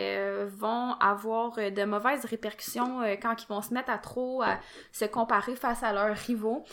vont 0.56 0.94
avoir 0.94 1.56
de 1.56 1.84
mauvaises 1.84 2.24
répercussions 2.24 3.02
quand 3.20 3.36
ils 3.42 3.46
vont 3.48 3.60
se 3.60 3.74
mettre 3.74 3.90
à 3.90 3.98
trop 3.98 4.40
à 4.40 4.58
se 4.90 5.04
comparer 5.04 5.56
face 5.56 5.82
à 5.82 5.92
leurs 5.92 6.16
rivaux. 6.16 6.64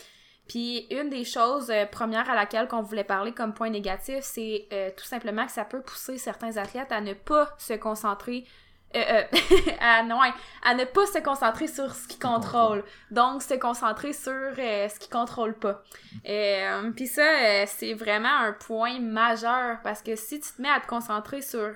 Puis 0.48 0.86
une 0.90 1.10
des 1.10 1.24
choses 1.24 1.70
premières 1.92 2.30
à 2.30 2.34
laquelle 2.34 2.68
qu'on 2.68 2.82
voulait 2.82 3.04
parler 3.04 3.32
comme 3.32 3.52
point 3.52 3.68
négatif, 3.68 4.20
c'est 4.22 4.66
tout 4.96 5.04
simplement 5.04 5.44
que 5.44 5.52
ça 5.52 5.66
peut 5.66 5.82
pousser 5.82 6.16
certains 6.16 6.56
athlètes 6.56 6.90
à 6.90 7.02
ne 7.02 7.12
pas 7.12 7.54
se 7.58 7.74
concentrer 7.74 8.46
euh, 8.94 9.22
euh 9.34 9.70
à, 9.80 10.02
non, 10.02 10.20
à 10.62 10.74
ne 10.74 10.84
pas 10.84 11.06
se 11.06 11.18
concentrer 11.18 11.66
sur 11.66 11.94
ce 11.94 12.06
qui 12.08 12.18
contrôle. 12.18 12.84
Donc, 13.10 13.42
se 13.42 13.54
concentrer 13.54 14.12
sur 14.12 14.32
euh, 14.32 14.88
ce 14.88 14.98
qui 14.98 15.08
contrôle 15.08 15.54
pas. 15.54 15.82
Euh, 16.28 16.90
Puis 16.92 17.06
ça, 17.06 17.66
c'est 17.66 17.94
vraiment 17.94 18.36
un 18.40 18.52
point 18.52 19.00
majeur 19.00 19.78
parce 19.82 20.02
que 20.02 20.16
si 20.16 20.40
tu 20.40 20.52
te 20.52 20.62
mets 20.62 20.70
à 20.70 20.80
te 20.80 20.86
concentrer 20.86 21.42
sur 21.42 21.72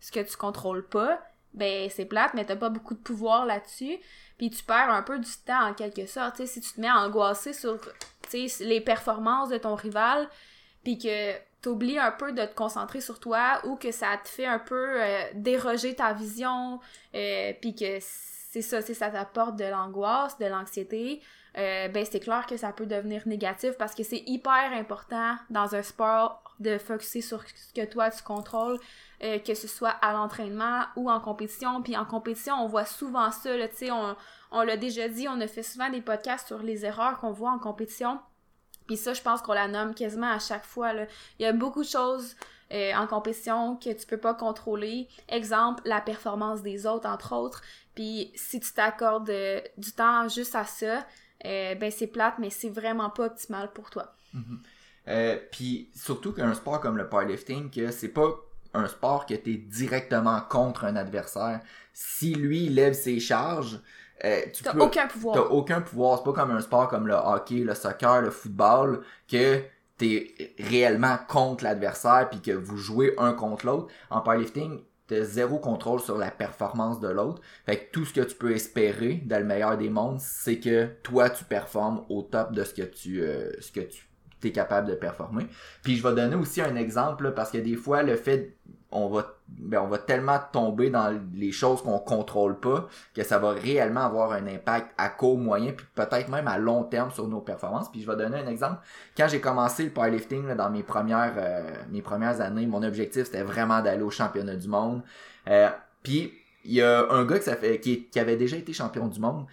ce 0.00 0.12
que 0.12 0.20
tu 0.20 0.36
contrôles 0.36 0.86
pas, 0.86 1.20
ben 1.54 1.88
c'est 1.90 2.04
plate, 2.04 2.34
mais 2.34 2.44
t'as 2.44 2.56
pas 2.56 2.68
beaucoup 2.68 2.94
de 2.94 3.00
pouvoir 3.00 3.46
là-dessus. 3.46 3.98
Puis 4.36 4.50
tu 4.50 4.62
perds 4.62 4.90
un 4.90 5.02
peu 5.02 5.18
du 5.18 5.30
temps 5.46 5.70
en 5.70 5.74
quelque 5.74 6.06
sorte. 6.06 6.44
si 6.44 6.60
tu 6.60 6.72
te 6.72 6.80
mets 6.80 6.88
à 6.88 6.98
angoisser 6.98 7.52
sur 7.52 7.78
les 8.60 8.80
performances 8.80 9.48
de 9.48 9.58
ton 9.58 9.74
rival, 9.74 10.28
puis 10.84 10.98
que 10.98 11.32
t'oublies 11.66 11.98
un 11.98 12.12
peu 12.12 12.30
de 12.30 12.44
te 12.44 12.54
concentrer 12.54 13.00
sur 13.00 13.18
toi 13.18 13.60
ou 13.64 13.74
que 13.74 13.90
ça 13.90 14.16
te 14.22 14.28
fait 14.28 14.46
un 14.46 14.60
peu 14.60 15.02
euh, 15.02 15.24
déroger 15.34 15.96
ta 15.96 16.12
vision, 16.12 16.78
euh, 17.12 17.52
puis 17.60 17.74
que 17.74 17.98
c'est 17.98 18.62
ça, 18.62 18.80
si 18.82 18.94
ça 18.94 19.10
t'apporte 19.10 19.56
de 19.56 19.64
l'angoisse, 19.64 20.38
de 20.38 20.46
l'anxiété, 20.46 21.20
euh, 21.58 21.88
ben 21.88 22.06
c'est 22.08 22.20
clair 22.20 22.46
que 22.46 22.56
ça 22.56 22.72
peut 22.72 22.86
devenir 22.86 23.26
négatif 23.26 23.72
parce 23.78 23.96
que 23.96 24.04
c'est 24.04 24.22
hyper 24.28 24.70
important 24.74 25.34
dans 25.50 25.74
un 25.74 25.82
sport 25.82 26.40
de 26.60 26.78
focuser 26.78 27.20
sur 27.20 27.42
ce 27.42 27.74
que 27.74 27.84
toi 27.84 28.10
tu 28.10 28.22
contrôles, 28.22 28.78
que 29.20 29.54
ce 29.54 29.66
soit 29.66 29.90
à 29.90 30.12
l'entraînement 30.12 30.82
ou 30.94 31.10
en 31.10 31.18
compétition. 31.18 31.82
Puis 31.82 31.96
en 31.96 32.04
compétition, 32.04 32.54
on 32.62 32.68
voit 32.68 32.84
souvent 32.84 33.32
ça, 33.32 33.50
tu 33.68 33.76
sais, 33.76 33.90
on, 33.90 34.14
on 34.52 34.62
l'a 34.62 34.76
déjà 34.76 35.08
dit, 35.08 35.26
on 35.28 35.40
a 35.40 35.48
fait 35.48 35.64
souvent 35.64 35.90
des 35.90 36.00
podcasts 36.00 36.46
sur 36.46 36.62
les 36.62 36.84
erreurs 36.84 37.18
qu'on 37.18 37.32
voit 37.32 37.50
en 37.50 37.58
compétition. 37.58 38.20
Puis 38.86 38.96
ça, 38.96 39.14
je 39.14 39.22
pense 39.22 39.42
qu'on 39.42 39.52
la 39.52 39.68
nomme 39.68 39.94
quasiment 39.94 40.30
à 40.30 40.38
chaque 40.38 40.64
fois. 40.64 40.92
Il 41.38 41.42
y 41.42 41.46
a 41.46 41.52
beaucoup 41.52 41.82
de 41.82 41.88
choses 41.88 42.36
euh, 42.72 42.92
en 42.94 43.06
compétition 43.06 43.76
que 43.76 43.92
tu 43.92 44.06
peux 44.06 44.16
pas 44.16 44.34
contrôler. 44.34 45.06
Exemple, 45.28 45.82
la 45.84 46.00
performance 46.00 46.62
des 46.62 46.86
autres, 46.86 47.08
entre 47.08 47.34
autres. 47.34 47.62
Puis 47.94 48.32
si 48.34 48.58
tu 48.58 48.72
t'accordes 48.72 49.30
euh, 49.30 49.60
du 49.78 49.92
temps 49.92 50.28
juste 50.28 50.56
à 50.56 50.64
ça, 50.64 51.06
euh, 51.44 51.74
ben 51.76 51.92
c'est 51.92 52.08
plate, 52.08 52.34
mais 52.38 52.50
c'est 52.50 52.68
vraiment 52.68 53.10
pas 53.10 53.26
optimal 53.26 53.72
pour 53.72 53.90
toi. 53.90 54.12
Mm-hmm. 54.34 55.38
puis 55.50 55.88
surtout 55.94 56.32
qu'un 56.32 56.52
sport 56.52 56.80
comme 56.80 56.98
le 56.98 57.08
powerlifting, 57.08 57.70
que 57.70 57.90
c'est 57.90 58.08
pas 58.08 58.34
un 58.76 58.86
sport 58.86 59.26
que 59.26 59.34
tu 59.34 59.54
es 59.54 59.56
directement 59.56 60.40
contre 60.40 60.84
un 60.84 60.96
adversaire. 60.96 61.60
Si 61.92 62.34
lui 62.34 62.68
lève 62.68 62.92
ses 62.92 63.20
charges, 63.20 63.80
euh, 64.24 64.40
tu 64.52 64.62
t'as 64.62 64.76
aucun 64.76 65.06
pouvoir. 65.06 65.34
T'as 65.34 65.50
aucun 65.50 65.80
pouvoir. 65.80 66.18
C'est 66.18 66.24
pas 66.24 66.32
comme 66.32 66.50
un 66.50 66.60
sport 66.60 66.88
comme 66.88 67.06
le 67.06 67.14
hockey, 67.14 67.60
le 67.60 67.74
soccer, 67.74 68.22
le 68.22 68.30
football, 68.30 69.02
que 69.28 69.62
t'es 69.98 70.54
réellement 70.58 71.16
contre 71.28 71.64
l'adversaire 71.64 72.28
puis 72.30 72.40
que 72.40 72.52
vous 72.52 72.76
jouez 72.76 73.14
un 73.18 73.32
contre 73.32 73.66
l'autre. 73.66 73.88
En 74.10 74.20
powerlifting, 74.20 74.80
t'as 75.06 75.22
zéro 75.22 75.58
contrôle 75.58 76.00
sur 76.00 76.18
la 76.18 76.30
performance 76.30 77.00
de 77.00 77.08
l'autre. 77.08 77.42
Fait 77.64 77.78
que 77.78 77.92
tout 77.92 78.04
ce 78.04 78.12
que 78.12 78.20
tu 78.20 78.34
peux 78.36 78.52
espérer 78.52 79.22
dans 79.24 79.38
le 79.38 79.44
meilleur 79.44 79.76
des 79.76 79.88
mondes, 79.88 80.20
c'est 80.20 80.58
que 80.58 80.86
toi 81.02 81.30
tu 81.30 81.44
performes 81.44 82.04
au 82.08 82.22
top 82.22 82.52
de 82.52 82.64
ce 82.64 82.74
que 82.74 82.82
tu 82.82 83.22
euh, 83.22 83.52
ce 83.60 83.72
que 83.72 83.80
tu 83.80 84.08
capable 84.52 84.88
de 84.88 84.94
performer. 84.94 85.46
Puis 85.82 85.96
je 85.96 86.02
vais 86.02 86.14
donner 86.14 86.36
aussi 86.36 86.60
un 86.60 86.76
exemple 86.76 87.32
parce 87.32 87.50
que 87.50 87.58
des 87.58 87.76
fois 87.76 88.02
le 88.02 88.16
fait 88.16 88.56
on 88.92 89.08
va 89.08 89.36
ben, 89.48 89.78
on 89.78 89.86
va 89.86 89.98
tellement 89.98 90.38
tomber 90.52 90.90
dans 90.90 91.16
les 91.34 91.52
choses 91.52 91.82
qu'on 91.82 91.98
contrôle 91.98 92.58
pas 92.58 92.88
que 93.14 93.22
ça 93.22 93.38
va 93.38 93.50
réellement 93.50 94.00
avoir 94.00 94.32
un 94.32 94.46
impact 94.46 94.92
à 94.98 95.08
court, 95.08 95.38
moyen, 95.38 95.72
puis 95.72 95.86
peut-être 95.94 96.28
même 96.28 96.48
à 96.48 96.58
long 96.58 96.82
terme 96.82 97.10
sur 97.10 97.28
nos 97.28 97.40
performances. 97.40 97.90
Puis 97.90 98.02
je 98.02 98.06
vais 98.10 98.16
donner 98.16 98.38
un 98.38 98.48
exemple. 98.48 98.80
Quand 99.16 99.28
j'ai 99.28 99.40
commencé 99.40 99.84
le 99.84 99.90
powerlifting 99.90 100.54
dans 100.54 100.70
mes 100.70 100.82
premières 100.82 101.34
euh, 101.36 101.70
mes 101.90 102.02
premières 102.02 102.40
années, 102.40 102.66
mon 102.66 102.82
objectif 102.82 103.26
c'était 103.26 103.42
vraiment 103.42 103.82
d'aller 103.82 104.02
au 104.02 104.10
championnat 104.10 104.56
du 104.56 104.68
monde. 104.68 105.02
Euh, 105.48 105.68
puis 106.02 106.32
il 106.64 106.74
y 106.74 106.82
a 106.82 107.08
un 107.10 107.24
gars 107.24 107.38
qui 107.38 108.18
avait 108.18 108.36
déjà 108.36 108.56
été 108.56 108.72
champion 108.72 109.06
du 109.06 109.20
monde, 109.20 109.46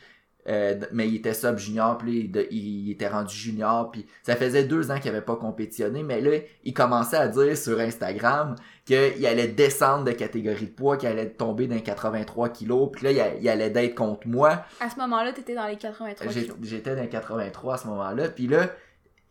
euh, 0.49 0.79
mais 0.91 1.07
il 1.07 1.15
était 1.15 1.33
sub 1.33 1.57
junior, 1.57 1.97
puis 1.97 2.29
il, 2.51 2.91
était 2.91 3.07
rendu 3.07 3.33
junior, 3.33 3.91
puis 3.91 4.05
ça 4.23 4.35
faisait 4.35 4.65
deux 4.65 4.91
ans 4.91 4.99
qu'il 4.99 5.09
avait 5.09 5.21
pas 5.21 5.37
compétitionné, 5.37 6.03
mais 6.03 6.19
là, 6.19 6.37
il 6.65 6.73
commençait 6.73 7.17
à 7.17 7.27
dire 7.27 7.57
sur 7.57 7.79
Instagram 7.79 8.55
qu'il 8.85 9.25
allait 9.25 9.47
descendre 9.47 10.03
de 10.03 10.11
catégorie 10.11 10.65
de 10.65 10.71
poids, 10.71 10.97
qu'il 10.97 11.07
allait 11.07 11.29
tomber 11.29 11.67
dans 11.67 11.79
83 11.79 12.49
kilos, 12.49 12.89
puis 12.91 13.05
là, 13.05 13.35
il, 13.39 13.49
allait 13.49 13.69
d'être 13.69 13.95
contre 13.95 14.27
moi. 14.27 14.65
À 14.81 14.89
ce 14.89 14.99
moment-là, 14.99 15.31
t'étais 15.31 15.55
dans 15.55 15.67
les 15.67 15.77
83 15.77 16.27
kilos. 16.27 16.57
J'étais 16.61 16.95
dans 16.95 17.01
les 17.01 17.09
83 17.09 17.73
à 17.73 17.77
ce 17.77 17.87
moment-là, 17.87 18.27
puis 18.27 18.47
là, 18.47 18.69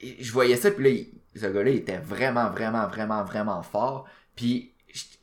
je 0.01 0.33
voyais 0.33 0.57
ça, 0.57 0.71
puis 0.71 0.85
là, 0.85 1.05
ce 1.37 1.47
gars-là, 1.47 1.71
il 1.71 1.77
était 1.77 1.99
vraiment, 1.99 2.49
vraiment, 2.49 2.87
vraiment, 2.87 3.23
vraiment 3.23 3.63
fort, 3.63 4.07
puis 4.35 4.72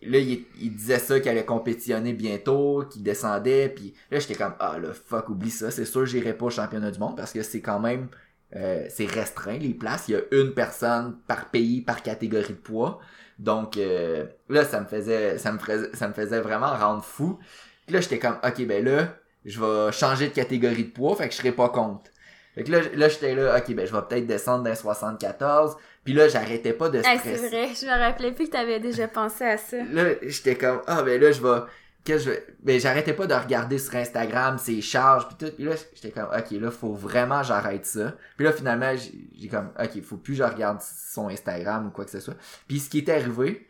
là, 0.02 0.18
il, 0.18 0.76
disait 0.76 1.00
ça 1.00 1.20
qu'il 1.20 1.30
allait 1.30 1.46
compétitionner 1.46 2.14
bientôt, 2.14 2.86
qu'il 2.90 3.04
descendait, 3.04 3.70
puis 3.70 3.94
là, 4.12 4.20
j'étais 4.20 4.36
comme, 4.36 4.56
ah, 4.60 4.78
le 4.78 4.94
fuck, 4.94 5.30
oublie 5.30 5.52
ça, 5.52 5.72
c'est 5.72 5.86
sûr, 5.86 6.06
j'irai 6.06 6.34
pas 6.34 6.46
au 6.46 6.50
championnat 6.50 6.92
du 6.92 7.00
monde, 7.00 7.18
parce 7.18 7.34
que 7.34 7.42
c'est 7.42 7.62
quand 7.62 7.80
même, 7.80 8.08
euh, 8.56 8.86
c'est 8.90 9.06
restreint, 9.06 9.58
les 9.58 9.74
places, 9.74 10.06
il 10.08 10.14
y 10.14 10.16
a 10.16 10.22
une 10.32 10.54
personne 10.54 11.18
par 11.28 11.50
pays, 11.50 11.82
par 11.82 12.02
catégorie 12.02 12.54
de 12.54 12.60
poids, 12.60 13.00
donc, 13.38 13.78
euh, 13.78 14.26
là, 14.50 14.66
ça 14.66 14.82
me 14.82 14.86
faisait, 14.86 15.38
ça 15.38 15.52
me 15.52 15.60
faisait, 15.60 15.90
ça 15.94 16.08
me 16.08 16.14
faisait 16.14 16.42
vraiment 16.42 16.76
rendre 16.76 17.04
fou, 17.04 17.40
puis 17.86 17.96
là, 17.96 18.02
j'étais 18.02 18.20
comme, 18.20 18.38
ok, 18.44 18.66
ben 18.66 18.84
là, 18.84 19.16
je 19.46 19.60
vais 19.60 19.92
changer 19.92 20.30
de 20.30 20.34
catégorie 20.34 20.86
de 20.86 20.92
poids, 20.92 21.16
fait 21.16 21.28
que 21.28 21.34
je 21.34 21.40
serai 21.40 21.52
pas 21.52 21.70
compte. 21.70 22.12
Fait 22.60 22.66
que 22.66 22.72
là, 22.74 22.82
là 22.94 23.08
j'étais 23.08 23.36
là, 23.36 23.58
ok, 23.58 23.74
ben 23.74 23.88
je 23.88 23.96
vais 23.96 24.02
peut-être 24.02 24.28
descendre 24.28 24.66
d'un 24.66 24.76
74, 24.76 25.78
puis 26.04 26.14
là, 26.14 26.28
j'arrêtais 26.28 26.74
pas 26.74 26.90
de 26.90 27.00
stresser. 27.00 27.38
c'est 27.38 27.48
vrai, 27.48 27.70
je 27.74 27.86
me 27.86 27.98
rappelais 27.98 28.34
plus 28.34 28.48
que 28.48 28.52
t'avais 28.52 28.82
déjà 28.82 29.08
pensé 29.08 29.46
à 29.46 29.58
ça. 29.58 29.78
Là, 29.78 30.16
j'étais 30.24 30.56
comme, 30.56 30.82
ah 30.86 31.02
ben 31.02 31.22
là, 31.22 31.32
je 31.32 31.42
vais... 31.42 31.62
que 32.04 32.18
je 32.18 32.32
ben 32.62 32.78
j'arrêtais 32.78 33.14
pas 33.14 33.28
de 33.28 33.34
regarder 33.34 33.78
sur 33.78 33.96
Instagram 33.96 34.58
ses 34.58 34.82
charges 34.82 35.26
puis 35.30 35.38
tout 35.40 35.56
puis 35.56 35.66
là 35.66 35.76
j'étais 35.94 36.12
comme 36.12 36.30
ok 36.38 36.52
là 36.52 36.72
faut 36.72 36.94
vraiment 36.94 37.44
j'arrête 37.44 37.86
ça 37.86 38.16
puis 38.36 38.46
là 38.46 38.52
finalement 38.52 38.94
j'ai 38.96 39.48
comme 39.48 39.70
ok 39.80 40.02
faut 40.02 40.18
plus 40.18 40.36
je 40.36 40.44
regarde 40.44 40.80
son 40.82 41.28
Instagram 41.28 41.88
ou 41.88 41.92
quoi 41.92 42.06
que 42.06 42.12
ce 42.12 42.20
soit 42.20 42.36
puis 42.68 42.80
ce 42.80 42.90
qui 42.90 43.00
est 43.00 43.10
arrivé 43.10 43.68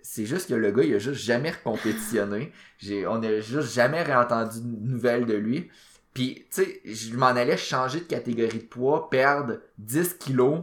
c'est 0.00 0.26
juste 0.26 0.48
que 0.48 0.54
le 0.54 0.70
gars 0.70 0.84
il 0.84 0.94
a 0.94 0.98
juste 0.98 1.22
jamais 1.22 1.50
recompétitionné 1.50 2.52
j'ai 2.78 3.06
on 3.06 3.22
a 3.22 3.40
juste 3.40 3.74
jamais 3.74 4.02
réentendu 4.02 4.60
de 4.60 4.88
nouvelles 4.88 5.26
de 5.26 5.34
lui 5.34 5.70
puis 6.14 6.46
tu 6.50 6.62
sais 6.62 6.80
je 6.84 7.16
m'en 7.16 7.26
allais 7.26 7.56
changer 7.56 8.00
de 8.00 8.04
catégorie 8.04 8.58
de 8.58 8.64
poids 8.64 9.10
perdre 9.10 9.58
10 9.78 10.14
kilos 10.18 10.62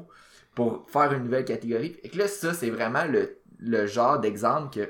pour 0.56 0.90
faire 0.90 1.14
une 1.14 1.24
nouvelle 1.24 1.46
catégorie 1.46 1.98
et 2.04 2.10
que 2.10 2.18
là 2.18 2.28
ça 2.28 2.54
c'est 2.54 2.70
vraiment 2.70 3.06
le 3.60 3.88
genre 3.88 4.20
d'exemple 4.20 4.74
que 4.74 4.90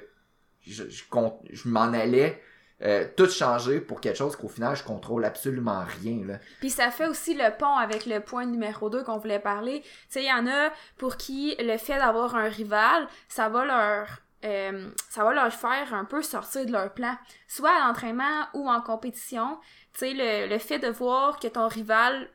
je, 0.65 0.84
je, 0.89 1.04
je 1.52 1.67
m'en 1.67 1.93
allais 1.93 2.41
euh, 2.82 3.06
tout 3.17 3.30
changer 3.30 3.82
pour 3.82 4.00
quelque 4.00 4.15
chose 4.15 4.38
qu'au 4.38 4.48
final 4.48 4.74
je 4.74 4.84
contrôle 4.84 5.26
absolument 5.26 5.84
rien. 6.02 6.39
Puis 6.62 6.69
ça 6.69 6.91
fait 6.91 7.08
aussi 7.08 7.34
le 7.34 7.56
pont 7.58 7.76
avec 7.76 8.06
le 8.06 8.22
point 8.22 8.45
numéro 8.45 8.89
2 8.89 9.04
qu'on 9.04 9.17
voulait 9.17 9.39
parler. 9.39 9.82
Tu 9.82 9.89
sais, 10.10 10.24
il 10.24 10.30
y 10.30 10.32
en 10.32 10.48
a 10.48 10.72
pour 10.98 11.17
qui 11.17 11.56
le 11.60 11.78
fait 11.78 11.98
d'avoir 11.98 12.36
un 12.36 12.48
rival, 12.48 13.06
ça 13.28 13.50
va 13.50 13.65
leur 13.65 14.22
euh, 14.45 14.89
ça 15.10 15.23
va 15.23 15.34
leur 15.34 15.54
faire 15.54 15.93
un 15.93 16.06
peu 16.06 16.21
sortir 16.21 16.65
de 16.65 16.71
leur 16.71 16.93
plan, 16.93 17.15
soit 17.47 17.71
à 17.71 17.88
l'entraînement 17.88 18.47
ou 18.54 18.69
en 18.69 18.82
compétition. 18.82 19.58
Tu 19.93 19.99
sais, 19.99 20.13
le, 20.13 20.49
le 20.49 20.60
fait 20.60 20.80
de 20.80 20.88
voir 20.88 21.39
que 21.39 21.47
ton 21.47 21.67
rival 21.67 22.30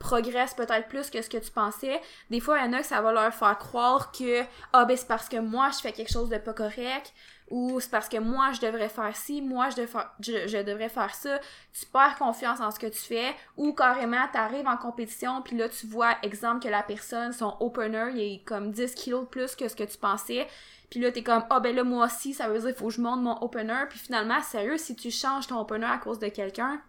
progresse 0.00 0.54
peut-être 0.54 0.88
plus 0.88 1.10
que 1.10 1.22
ce 1.22 1.28
que 1.28 1.36
tu 1.36 1.50
pensais. 1.50 2.00
Des 2.30 2.40
fois, 2.40 2.58
il 2.58 2.64
y 2.64 2.68
en 2.68 2.72
a 2.72 2.80
que 2.80 2.86
ça 2.86 3.00
va 3.02 3.12
leur 3.12 3.32
faire 3.32 3.58
croire 3.58 4.10
que 4.10 4.42
ah 4.72 4.86
ben 4.86 4.96
c'est 4.96 5.06
parce 5.06 5.28
que 5.28 5.36
moi 5.36 5.70
je 5.72 5.80
fais 5.80 5.92
quelque 5.92 6.10
chose 6.10 6.30
de 6.30 6.38
pas 6.38 6.54
correct 6.54 7.12
ou 7.50 7.80
c'est 7.80 7.90
parce 7.90 8.08
que 8.08 8.18
moi 8.18 8.52
je 8.52 8.60
devrais 8.60 8.88
faire 8.88 9.14
ci, 9.16 9.42
moi 9.42 9.68
je, 9.70 10.62
devrais, 10.62 10.88
faire 10.88 11.14
ça. 11.14 11.40
Tu 11.72 11.86
perds 11.86 12.16
confiance 12.16 12.60
en 12.60 12.70
ce 12.70 12.78
que 12.78 12.86
tu 12.86 12.98
fais 12.98 13.34
ou 13.56 13.72
carrément 13.72 14.26
tu 14.32 14.38
arrives 14.38 14.66
en 14.66 14.76
compétition 14.76 15.42
puis 15.42 15.56
là 15.56 15.68
tu 15.68 15.86
vois 15.86 16.16
exemple 16.22 16.62
que 16.62 16.68
la 16.68 16.82
personne 16.82 17.32
son 17.32 17.56
opener 17.60 18.10
il 18.14 18.20
est 18.20 18.44
comme 18.44 18.70
10 18.70 18.94
kilos 18.94 19.26
plus 19.30 19.54
que 19.56 19.68
ce 19.68 19.76
que 19.76 19.84
tu 19.84 19.98
pensais. 19.98 20.46
Puis 20.88 20.98
là, 20.98 21.12
t'es 21.12 21.22
comme, 21.22 21.44
ah 21.48 21.58
oh, 21.58 21.60
ben 21.60 21.72
là, 21.72 21.84
moi 21.84 22.06
aussi, 22.06 22.34
ça 22.34 22.48
veut 22.48 22.58
dire, 22.58 22.74
faut 22.76 22.88
que 22.88 22.94
je 22.94 23.00
monte 23.00 23.20
mon 23.20 23.40
opener. 23.42 23.84
Puis 23.88 24.00
finalement, 24.00 24.42
sérieux, 24.42 24.76
si 24.76 24.96
tu 24.96 25.12
changes 25.12 25.46
ton 25.46 25.60
opener 25.60 25.86
à 25.86 25.98
cause 25.98 26.18
de 26.18 26.26
quelqu'un, 26.26 26.80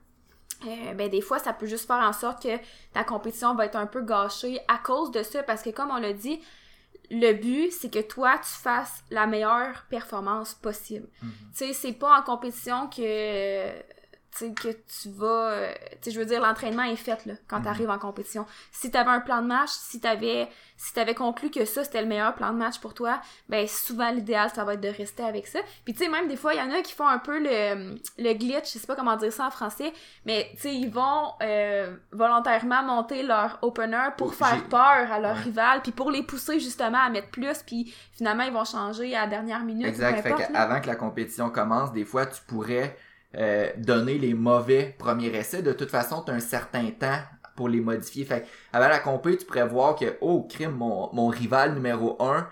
euh, 0.66 0.94
ben 0.94 1.10
des 1.10 1.22
fois 1.22 1.40
ça 1.40 1.54
peut 1.54 1.66
juste 1.66 1.88
faire 1.88 1.98
en 1.98 2.14
sorte 2.14 2.44
que 2.44 2.56
ta 2.94 3.04
compétition 3.04 3.56
va 3.56 3.66
être 3.66 3.76
un 3.76 3.88
peu 3.88 4.02
gâchée 4.02 4.60
à 4.68 4.78
cause 4.78 5.10
de 5.10 5.24
ça 5.24 5.42
parce 5.42 5.64
que 5.64 5.72
comme 5.72 5.90
on 5.90 5.98
l'a 5.98 6.14
dit 6.14 6.40
le 7.12 7.34
but 7.34 7.72
c'est 7.72 7.92
que 7.94 8.00
toi 8.00 8.38
tu 8.38 8.50
fasses 8.50 9.04
la 9.12 9.28
meilleure 9.28 9.86
performance 9.90 10.54
possible 10.56 11.08
Mhm. 11.22 11.32
tu 11.54 11.66
sais 11.66 11.74
c'est 11.74 11.94
pas 11.94 12.20
en 12.20 12.24
compétition 12.24 12.88
que 12.88 13.70
tu 14.38 14.46
sais, 14.48 14.54
que 14.54 14.70
tu 14.70 15.10
vas 15.10 15.50
euh, 15.52 15.74
tu 16.02 16.10
sais 16.10 16.12
je 16.12 16.20
veux 16.20 16.26
dire 16.26 16.40
l'entraînement 16.42 16.84
est 16.84 16.96
fait 16.96 17.26
là 17.26 17.34
quand 17.48 17.58
Mhm. 17.58 17.64
tu 17.64 17.70
arrives 17.70 17.90
en 17.90 18.00
compétition 18.00 18.46
si 18.72 18.90
t'avais 18.90 19.10
un 19.12 19.20
plan 19.20 19.42
de 19.42 19.48
match 19.48 19.70
si 19.72 20.00
t'avais 20.00 20.48
si 20.78 20.94
t'avais 20.94 21.14
conclu 21.14 21.52
que 21.52 21.66
ça 21.66 21.84
c'était 21.84 22.02
le 22.02 22.08
meilleur 22.08 22.34
plan 22.34 22.54
de 22.54 22.58
match 22.58 22.80
pour 22.80 22.94
toi 22.94 23.20
ben 23.50 23.68
souvent 23.68 24.10
l'idéal 24.10 24.50
ça 24.50 24.64
va 24.64 24.76
être 24.76 24.82
de 24.82 24.88
rester 24.88 25.24
avec 25.24 25.48
ça 25.48 25.60
puis 25.84 25.94
tu 25.94 26.04
sais 26.06 26.10
même 26.10 26.28
des 26.30 26.38
fois 26.38 26.54
il 26.54 26.60
y 26.60 26.62
en 26.62 26.72
a 26.72 26.82
qui 26.82 26.94
font 26.94 27.08
un 27.08 27.20
peu 27.20 27.40
le 27.40 27.96
le 28.18 28.34
glitch 28.34 28.74
je 28.74 28.80
sais 28.80 28.88
pas 28.88 28.96
comment 28.96 29.18
dire 29.18 29.34
ça 29.34 29.48
en 29.48 29.52
français 29.52 29.92
mais 30.26 30.50
tu 30.56 30.62
sais 30.62 30.76
ils 30.76 30.90
vont 30.90 31.34
euh, 31.42 31.96
volontairement 32.12 32.84
monter 32.84 33.24
leur 33.24 33.60
opener 33.62 34.10
pour 34.18 34.28
Oh, 34.30 34.32
faire 34.32 34.64
peur 34.70 35.12
à 35.12 35.20
leur 35.20 35.36
Ouais. 35.36 35.42
rival 35.44 35.82
puis 35.82 35.92
pour 35.92 36.10
les 36.10 36.24
pousser 36.24 36.60
justement 36.60 37.00
à 37.04 37.10
mettre 37.10 37.30
plus 37.32 37.62
puis 37.64 37.94
finalement 38.14 38.44
ils 38.44 38.54
vont 38.54 38.66
changer 38.66 39.16
à 39.16 39.22
la 39.22 39.28
dernière 39.28 39.64
minute 39.64 39.88
Exact. 39.88 40.22
Fait 40.22 40.34
qu'avant 40.34 40.80
que 40.80 40.88
la 40.88 40.96
compétition 40.96 41.50
commence, 41.50 41.92
des 41.92 42.06
fois, 42.06 42.26
tu 42.26 42.42
pourrais 42.44 42.96
euh, 43.38 43.70
donner 43.78 44.18
les 44.18 44.34
mauvais 44.34 44.96
premiers 44.98 45.36
essais. 45.36 45.62
De 45.62 45.74
toute 45.74 45.90
façon, 45.90 46.22
tu 46.22 46.32
as 46.32 46.36
un 46.36 46.40
certain 46.40 46.90
temps 46.92 47.20
pour 47.56 47.70
les 47.70 47.80
modifier. 47.80 48.26
Fait 48.26 48.46
avant 48.74 48.90
la 48.90 49.00
compé, 49.00 49.38
tu 49.38 49.46
pourrais 49.46 49.68
voir 49.68 49.96
que, 49.96 50.18
oh, 50.22 50.48
crime, 50.50 50.72
mon, 50.72 51.10
mon 51.14 51.28
rival 51.28 51.74
numéro 51.74 52.22
1, 52.22 52.48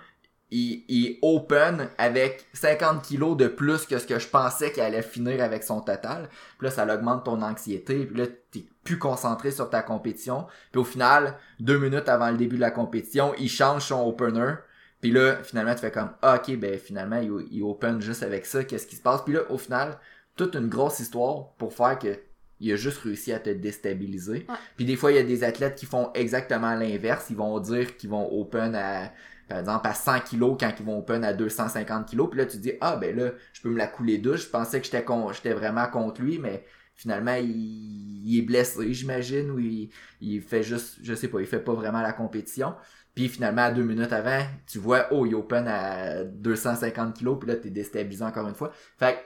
il, 0.52 0.84
il 0.88 1.20
open 1.22 1.90
avec 1.98 2.46
50 2.54 3.04
kilos 3.04 3.38
de 3.38 3.48
plus 3.48 3.86
que 3.86 4.00
ce 4.00 4.08
que 4.08 4.20
je 4.20 4.28
pensais 4.28 4.72
qu'il 4.72 4.82
allait 4.82 5.02
finir 5.02 5.44
avec 5.44 5.64
son 5.64 5.82
total. 5.82 6.30
Puis 6.58 6.68
là, 6.68 6.72
ça 6.72 6.92
augmente 6.92 7.26
ton 7.26 7.42
anxiété. 7.42 8.06
Puis 8.06 8.18
là, 8.18 8.26
t'es 8.52 8.66
plus 8.84 8.98
concentré 8.98 9.52
sur 9.52 9.70
ta 9.70 9.82
compétition. 9.82 10.48
Puis 10.72 10.82
au 10.82 10.86
final, 10.86 11.36
deux 11.60 11.78
minutes 11.78 12.10
avant 12.10 12.32
le 12.32 12.38
début 12.38 12.56
de 12.56 12.62
la 12.62 12.72
compétition, 12.72 13.34
il 13.38 13.50
change 13.50 13.84
son 13.84 14.08
opener. 14.08 14.56
Puis 15.02 15.12
là, 15.12 15.38
finalement, 15.44 15.74
tu 15.74 15.82
fais 15.82 15.92
comme, 15.92 16.12
ah, 16.22 16.36
ok, 16.36 16.58
ben 16.58 16.78
finalement, 16.78 17.18
il, 17.18 17.32
il 17.52 17.64
open 17.64 18.02
juste 18.02 18.24
avec 18.24 18.46
ça, 18.46 18.64
qu'est-ce 18.64 18.88
qui 18.88 18.96
se 18.96 19.02
passe? 19.02 19.22
Puis 19.24 19.34
là, 19.34 19.42
au 19.50 19.58
final, 19.58 19.98
toute 20.40 20.56
une 20.56 20.70
grosse 20.70 21.00
histoire 21.00 21.52
pour 21.58 21.74
faire 21.74 22.00
que 22.00 22.18
il 22.62 22.74
a 22.74 22.76
juste 22.76 23.00
réussi 23.00 23.32
à 23.32 23.40
te 23.40 23.50
déstabiliser. 23.50 24.46
Ouais. 24.50 24.56
Puis 24.76 24.86
des 24.86 24.98
fois, 24.98 25.12
il 25.12 25.16
y 25.16 25.20
a 25.20 25.24
des 25.24 25.44
athlètes 25.46 25.76
qui 25.76 25.86
font 25.86 26.12
exactement 26.14 26.76
l'inverse. 26.76 27.28
Ils 27.30 27.38
vont 27.38 27.58
dire 27.60 27.96
qu'ils 27.96 28.10
vont 28.10 28.30
open 28.38 28.76
à, 28.76 29.14
par 29.48 29.60
exemple, 29.60 29.88
à 29.88 29.94
100 29.94 30.20
kilos 30.22 30.58
quand 30.60 30.74
ils 30.78 30.86
vont 30.86 31.00
open 31.00 31.24
à 31.24 31.34
250 31.34 32.08
kilos. 32.08 32.30
Puis 32.30 32.38
là, 32.38 32.46
tu 32.46 32.58
te 32.58 32.62
dis, 32.62 32.74
ah, 32.82 32.98
ben 32.98 33.16
là, 33.16 33.32
je 33.54 33.62
peux 33.62 33.70
me 33.70 33.78
la 33.78 33.88
couler 33.88 34.18
douce. 34.18 34.44
Je 34.44 34.50
pensais 34.50 34.80
que 34.80 34.86
j'étais 34.86 35.06
con, 35.06 35.32
j'étais 35.32 35.54
vraiment 35.54 35.88
contre 35.88 36.22
lui, 36.22 36.38
mais 36.38 36.66
finalement, 36.96 37.36
il, 37.36 38.22
il 38.26 38.40
est 38.40 38.42
blessé, 38.42 38.94
j'imagine, 38.94 39.52
ou 39.52 39.60
il, 39.60 39.90
il 40.20 40.42
fait 40.42 40.64
juste, 40.64 40.98
je 41.02 41.14
sais 41.14 41.30
pas, 41.30 41.40
il 41.40 41.48
fait 41.48 41.62
pas 41.62 41.74
vraiment 41.74 42.02
la 42.02 42.12
compétition. 42.12 42.76
Puis 43.16 43.30
finalement, 43.30 43.64
à 43.64 43.72
deux 43.72 43.84
minutes 43.84 44.12
avant, 44.12 44.46
tu 44.68 44.80
vois, 44.80 45.08
oh, 45.12 45.26
il 45.26 45.34
open 45.34 45.66
à 45.68 46.26
250 46.26 47.16
kilos, 47.16 47.38
puis 47.40 47.48
là, 47.48 47.56
t'es 47.56 47.70
déstabilisé 47.70 48.24
encore 48.24 48.48
une 48.48 48.56
fois. 48.56 48.72
Fait 48.98 49.14
que, 49.14 49.20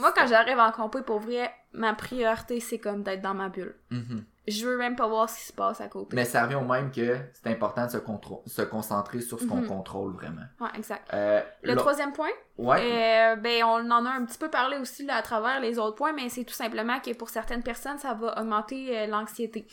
moi 0.00 0.12
quand 0.16 0.26
j'arrive 0.26 0.58
en 0.58 0.72
compé 0.72 1.02
pour 1.02 1.20
vrai 1.20 1.52
ma 1.72 1.94
priorité 1.94 2.58
c'est 2.60 2.78
comme 2.78 3.02
d'être 3.02 3.22
dans 3.22 3.34
ma 3.34 3.48
bulle 3.48 3.74
mhm. 3.90 4.24
je 4.48 4.66
veux 4.66 4.76
même 4.76 4.96
pas 4.96 5.06
voir 5.06 5.28
ce 5.30 5.38
qui 5.38 5.44
se 5.46 5.52
passe 5.52 5.80
à 5.80 5.88
côté 5.88 6.16
mais 6.16 6.24
ça 6.24 6.42
revient 6.44 6.56
au 6.56 6.62
même 6.64 6.90
que 6.90 7.16
c'est 7.32 7.48
important 7.50 7.86
de 7.86 7.90
se, 7.90 7.98
se 8.46 8.62
concentrer 8.62 9.20
sur 9.20 9.38
ce 9.38 9.46
qu'on 9.46 9.56
Mhm. 9.62 9.66
contrôle 9.68 10.12
vraiment. 10.14 10.42
ouais 10.60 10.70
exact 10.76 11.08
Euh, 11.12 11.40
le 11.62 11.76
troisième 11.76 12.12
point 12.12 12.30
Ouais. 12.58 12.80
Euh, 12.82 13.36
ben, 13.36 13.64
on 13.64 13.90
en 13.90 14.04
a 14.04 14.10
un 14.10 14.24
petit 14.26 14.36
peu 14.36 14.50
parlé 14.50 14.76
aussi 14.76 15.06
là, 15.06 15.14
à 15.16 15.22
travers 15.22 15.60
les 15.60 15.78
autres 15.78 15.96
points, 15.96 16.12
mais 16.12 16.28
c'est 16.28 16.44
tout 16.44 16.52
simplement 16.52 17.00
que 17.00 17.14
pour 17.14 17.30
certaines 17.30 17.62
personnes, 17.62 17.96
ça 17.98 18.12
va 18.12 18.38
augmenter 18.38 18.98
euh, 18.98 19.06
l'anxiété. 19.06 19.66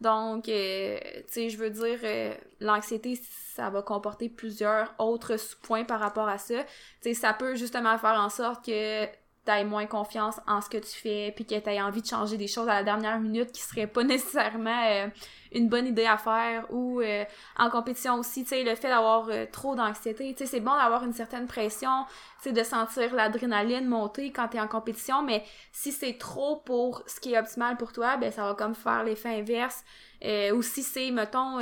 Donc, 0.00 0.48
euh, 0.48 0.98
tu 1.26 1.32
sais, 1.34 1.48
je 1.50 1.58
veux 1.58 1.68
dire, 1.68 1.98
euh, 2.02 2.32
l'anxiété, 2.60 3.20
ça 3.54 3.68
va 3.68 3.82
comporter 3.82 4.30
plusieurs 4.30 4.94
autres 4.98 5.36
sous-points 5.36 5.84
par 5.84 6.00
rapport 6.00 6.28
à 6.30 6.38
ça. 6.38 6.54
Tu 7.02 7.12
sais, 7.12 7.14
ça 7.14 7.34
peut 7.34 7.56
justement 7.56 7.98
faire 7.98 8.18
en 8.18 8.30
sorte 8.30 8.64
que 8.64 9.04
t'aies 9.44 9.64
moins 9.64 9.86
confiance 9.86 10.38
en 10.46 10.60
ce 10.60 10.68
que 10.68 10.76
tu 10.76 10.90
fais, 10.90 11.32
puis 11.34 11.46
que 11.46 11.58
t'aies 11.58 11.80
envie 11.80 12.02
de 12.02 12.06
changer 12.06 12.36
des 12.36 12.46
choses 12.46 12.68
à 12.68 12.74
la 12.74 12.82
dernière 12.82 13.18
minute 13.20 13.52
qui 13.52 13.62
seraient 13.62 13.86
pas 13.86 14.04
nécessairement 14.04 14.82
euh, 14.84 15.06
une 15.52 15.68
bonne 15.68 15.86
idée 15.86 16.04
à 16.04 16.18
faire, 16.18 16.66
ou 16.70 17.00
euh, 17.00 17.24
en 17.56 17.70
compétition 17.70 18.16
aussi, 18.16 18.42
tu 18.42 18.50
sais, 18.50 18.62
le 18.62 18.74
fait 18.74 18.88
d'avoir 18.88 19.28
euh, 19.30 19.46
trop 19.50 19.74
d'anxiété, 19.74 20.34
tu 20.34 20.38
sais, 20.38 20.46
c'est 20.46 20.60
bon 20.60 20.76
d'avoir 20.76 21.04
une 21.04 21.14
certaine 21.14 21.46
pression, 21.46 22.04
tu 22.42 22.52
de 22.52 22.62
sentir 22.62 23.14
l'adrénaline 23.14 23.86
monter 23.86 24.30
quand 24.30 24.48
t'es 24.48 24.60
en 24.60 24.68
compétition, 24.68 25.22
mais 25.22 25.42
si 25.72 25.90
c'est 25.92 26.18
trop 26.18 26.56
pour 26.56 27.02
ce 27.06 27.18
qui 27.18 27.34
est 27.34 27.38
optimal 27.38 27.76
pour 27.76 27.92
toi, 27.92 28.16
ben 28.16 28.30
ça 28.30 28.44
va 28.44 28.54
comme 28.54 28.74
faire 28.74 29.04
l'effet 29.04 29.38
inverse. 29.40 29.84
Euh, 30.22 30.52
ou 30.52 30.60
si 30.60 30.82
c'est, 30.82 31.10
mettons, 31.10 31.60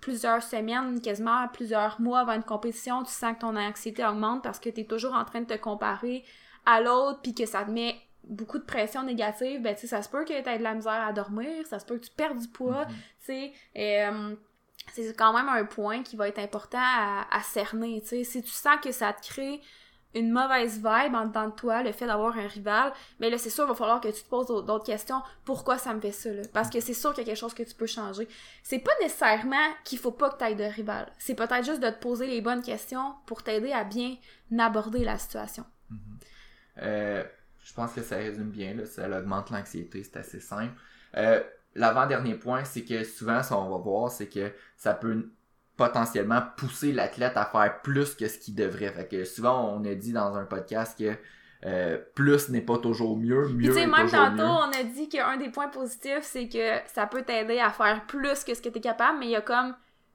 plusieurs 0.00 0.42
semaines, 0.42 1.00
quasiment 1.02 1.46
plusieurs 1.48 2.00
mois 2.00 2.20
avant 2.20 2.32
une 2.32 2.42
compétition, 2.42 3.02
tu 3.02 3.12
sens 3.12 3.34
que 3.34 3.40
ton 3.40 3.56
anxiété 3.56 4.04
augmente 4.04 4.42
parce 4.42 4.58
que 4.58 4.70
t'es 4.70 4.84
toujours 4.84 5.12
en 5.12 5.24
train 5.24 5.40
de 5.40 5.46
te 5.46 5.58
comparer 5.58 6.24
à 6.66 6.80
l'autre, 6.80 7.20
puis 7.22 7.34
que 7.34 7.46
ça 7.46 7.64
te 7.64 7.70
met 7.70 7.96
beaucoup 8.24 8.58
de 8.58 8.64
pression 8.64 9.02
négative, 9.02 9.62
ben 9.62 9.74
tu 9.74 9.82
sais, 9.82 9.86
ça 9.88 10.02
se 10.02 10.08
peut 10.08 10.24
que 10.24 10.40
t'aies 10.42 10.58
de 10.58 10.62
la 10.62 10.74
misère 10.74 10.92
à 11.06 11.12
dormir, 11.12 11.66
ça 11.66 11.78
se 11.78 11.86
peut 11.86 11.96
que 11.98 12.04
tu 12.04 12.10
perds 12.12 12.34
du 12.36 12.48
poids, 12.48 12.84
Mhm. 12.86 12.94
tu 12.94 13.24
sais. 13.26 13.52
euh, 13.76 14.34
c'est 14.92 15.16
quand 15.16 15.32
même 15.32 15.48
un 15.48 15.64
point 15.64 16.02
qui 16.02 16.16
va 16.16 16.28
être 16.28 16.38
important 16.38 16.78
à, 16.80 17.26
à 17.30 17.40
cerner, 17.42 18.00
tu 18.02 18.08
sais. 18.08 18.24
Si 18.24 18.42
tu 18.42 18.50
sens 18.50 18.76
que 18.82 18.92
ça 18.92 19.12
te 19.12 19.22
crée 19.26 19.60
une 20.14 20.32
mauvaise 20.32 20.76
vibe 20.78 21.14
en 21.14 21.26
dedans 21.26 21.46
de 21.46 21.52
toi, 21.54 21.82
le 21.84 21.92
fait 21.92 22.06
d'avoir 22.06 22.36
un 22.36 22.46
rival, 22.48 22.92
mais 23.20 23.30
là, 23.30 23.38
c'est 23.38 23.50
sûr, 23.50 23.64
il 23.64 23.68
va 23.68 23.74
falloir 23.76 24.00
que 24.00 24.08
tu 24.08 24.22
te 24.24 24.28
poses 24.28 24.46
d'autres 24.48 24.84
questions. 24.84 25.22
Pourquoi 25.44 25.78
ça 25.78 25.94
me 25.94 26.00
fait 26.00 26.10
ça, 26.10 26.30
là? 26.32 26.42
Parce 26.52 26.68
que 26.68 26.80
c'est 26.80 26.94
sûr 26.94 27.10
qu'il 27.14 27.22
y 27.22 27.26
a 27.26 27.30
quelque 27.30 27.38
chose 27.38 27.54
que 27.54 27.62
tu 27.62 27.74
peux 27.74 27.86
changer. 27.86 28.26
C'est 28.64 28.80
pas 28.80 28.90
nécessairement 29.00 29.68
qu'il 29.84 29.98
faut 30.00 30.10
pas 30.10 30.30
que 30.30 30.38
tu 30.38 30.44
aies 30.44 30.56
de 30.56 30.64
rival. 30.64 31.12
C'est 31.18 31.36
peut-être 31.36 31.64
juste 31.64 31.80
de 31.80 31.90
te 31.90 32.00
poser 32.00 32.26
les 32.26 32.40
bonnes 32.40 32.62
questions 32.62 33.14
pour 33.26 33.44
t'aider 33.44 33.70
à 33.72 33.84
bien 33.84 34.16
aborder 34.58 35.04
la 35.04 35.16
situation. 35.18 35.64
Euh, 36.82 37.22
je 37.62 37.72
pense 37.74 37.92
que 37.92 38.02
ça 38.02 38.16
résume 38.16 38.50
bien, 38.50 38.74
là, 38.74 38.86
ça 38.86 39.06
augmente 39.18 39.50
l'anxiété, 39.50 40.02
c'est 40.02 40.18
assez 40.18 40.40
simple. 40.40 40.72
Euh, 41.16 41.42
L'avant-dernier 41.76 42.34
point, 42.34 42.64
c'est 42.64 42.82
que 42.84 43.04
souvent, 43.04 43.44
ça 43.44 43.56
on 43.56 43.70
va 43.70 43.76
voir, 43.78 44.10
c'est 44.10 44.26
que 44.28 44.50
ça 44.76 44.92
peut 44.92 45.30
potentiellement 45.76 46.42
pousser 46.56 46.92
l'athlète 46.92 47.36
à 47.36 47.44
faire 47.46 47.80
plus 47.82 48.14
que 48.16 48.26
ce 48.26 48.38
qu'il 48.38 48.54
devrait. 48.56 48.88
Fait 48.92 49.06
que 49.06 49.24
souvent, 49.24 49.72
on 49.72 49.84
a 49.84 49.94
dit 49.94 50.12
dans 50.12 50.34
un 50.36 50.44
podcast 50.44 50.98
que 50.98 51.14
euh, 51.66 51.98
plus 52.16 52.48
n'est 52.48 52.60
pas 52.62 52.78
toujours 52.78 53.16
mieux, 53.16 53.48
mieux 53.50 53.68
tu 53.68 53.74
sais, 53.74 53.86
même 53.86 54.06
toujours 54.06 54.18
tantôt, 54.18 54.36
mieux. 54.38 54.42
on 54.42 54.72
a 54.80 54.82
dit 54.82 55.08
qu'un 55.08 55.36
des 55.36 55.50
points 55.50 55.68
positifs, 55.68 56.22
c'est 56.22 56.48
que 56.48 56.78
ça 56.92 57.06
peut 57.06 57.22
t'aider 57.22 57.60
à 57.60 57.70
faire 57.70 58.04
plus 58.06 58.42
que 58.44 58.54
ce 58.54 58.60
que 58.62 58.68
t'es 58.70 58.80
capable, 58.80 59.18
mais 59.20 59.26
il 59.26 59.30
y 59.32 59.36
a 59.36 59.40
comme 59.42 59.74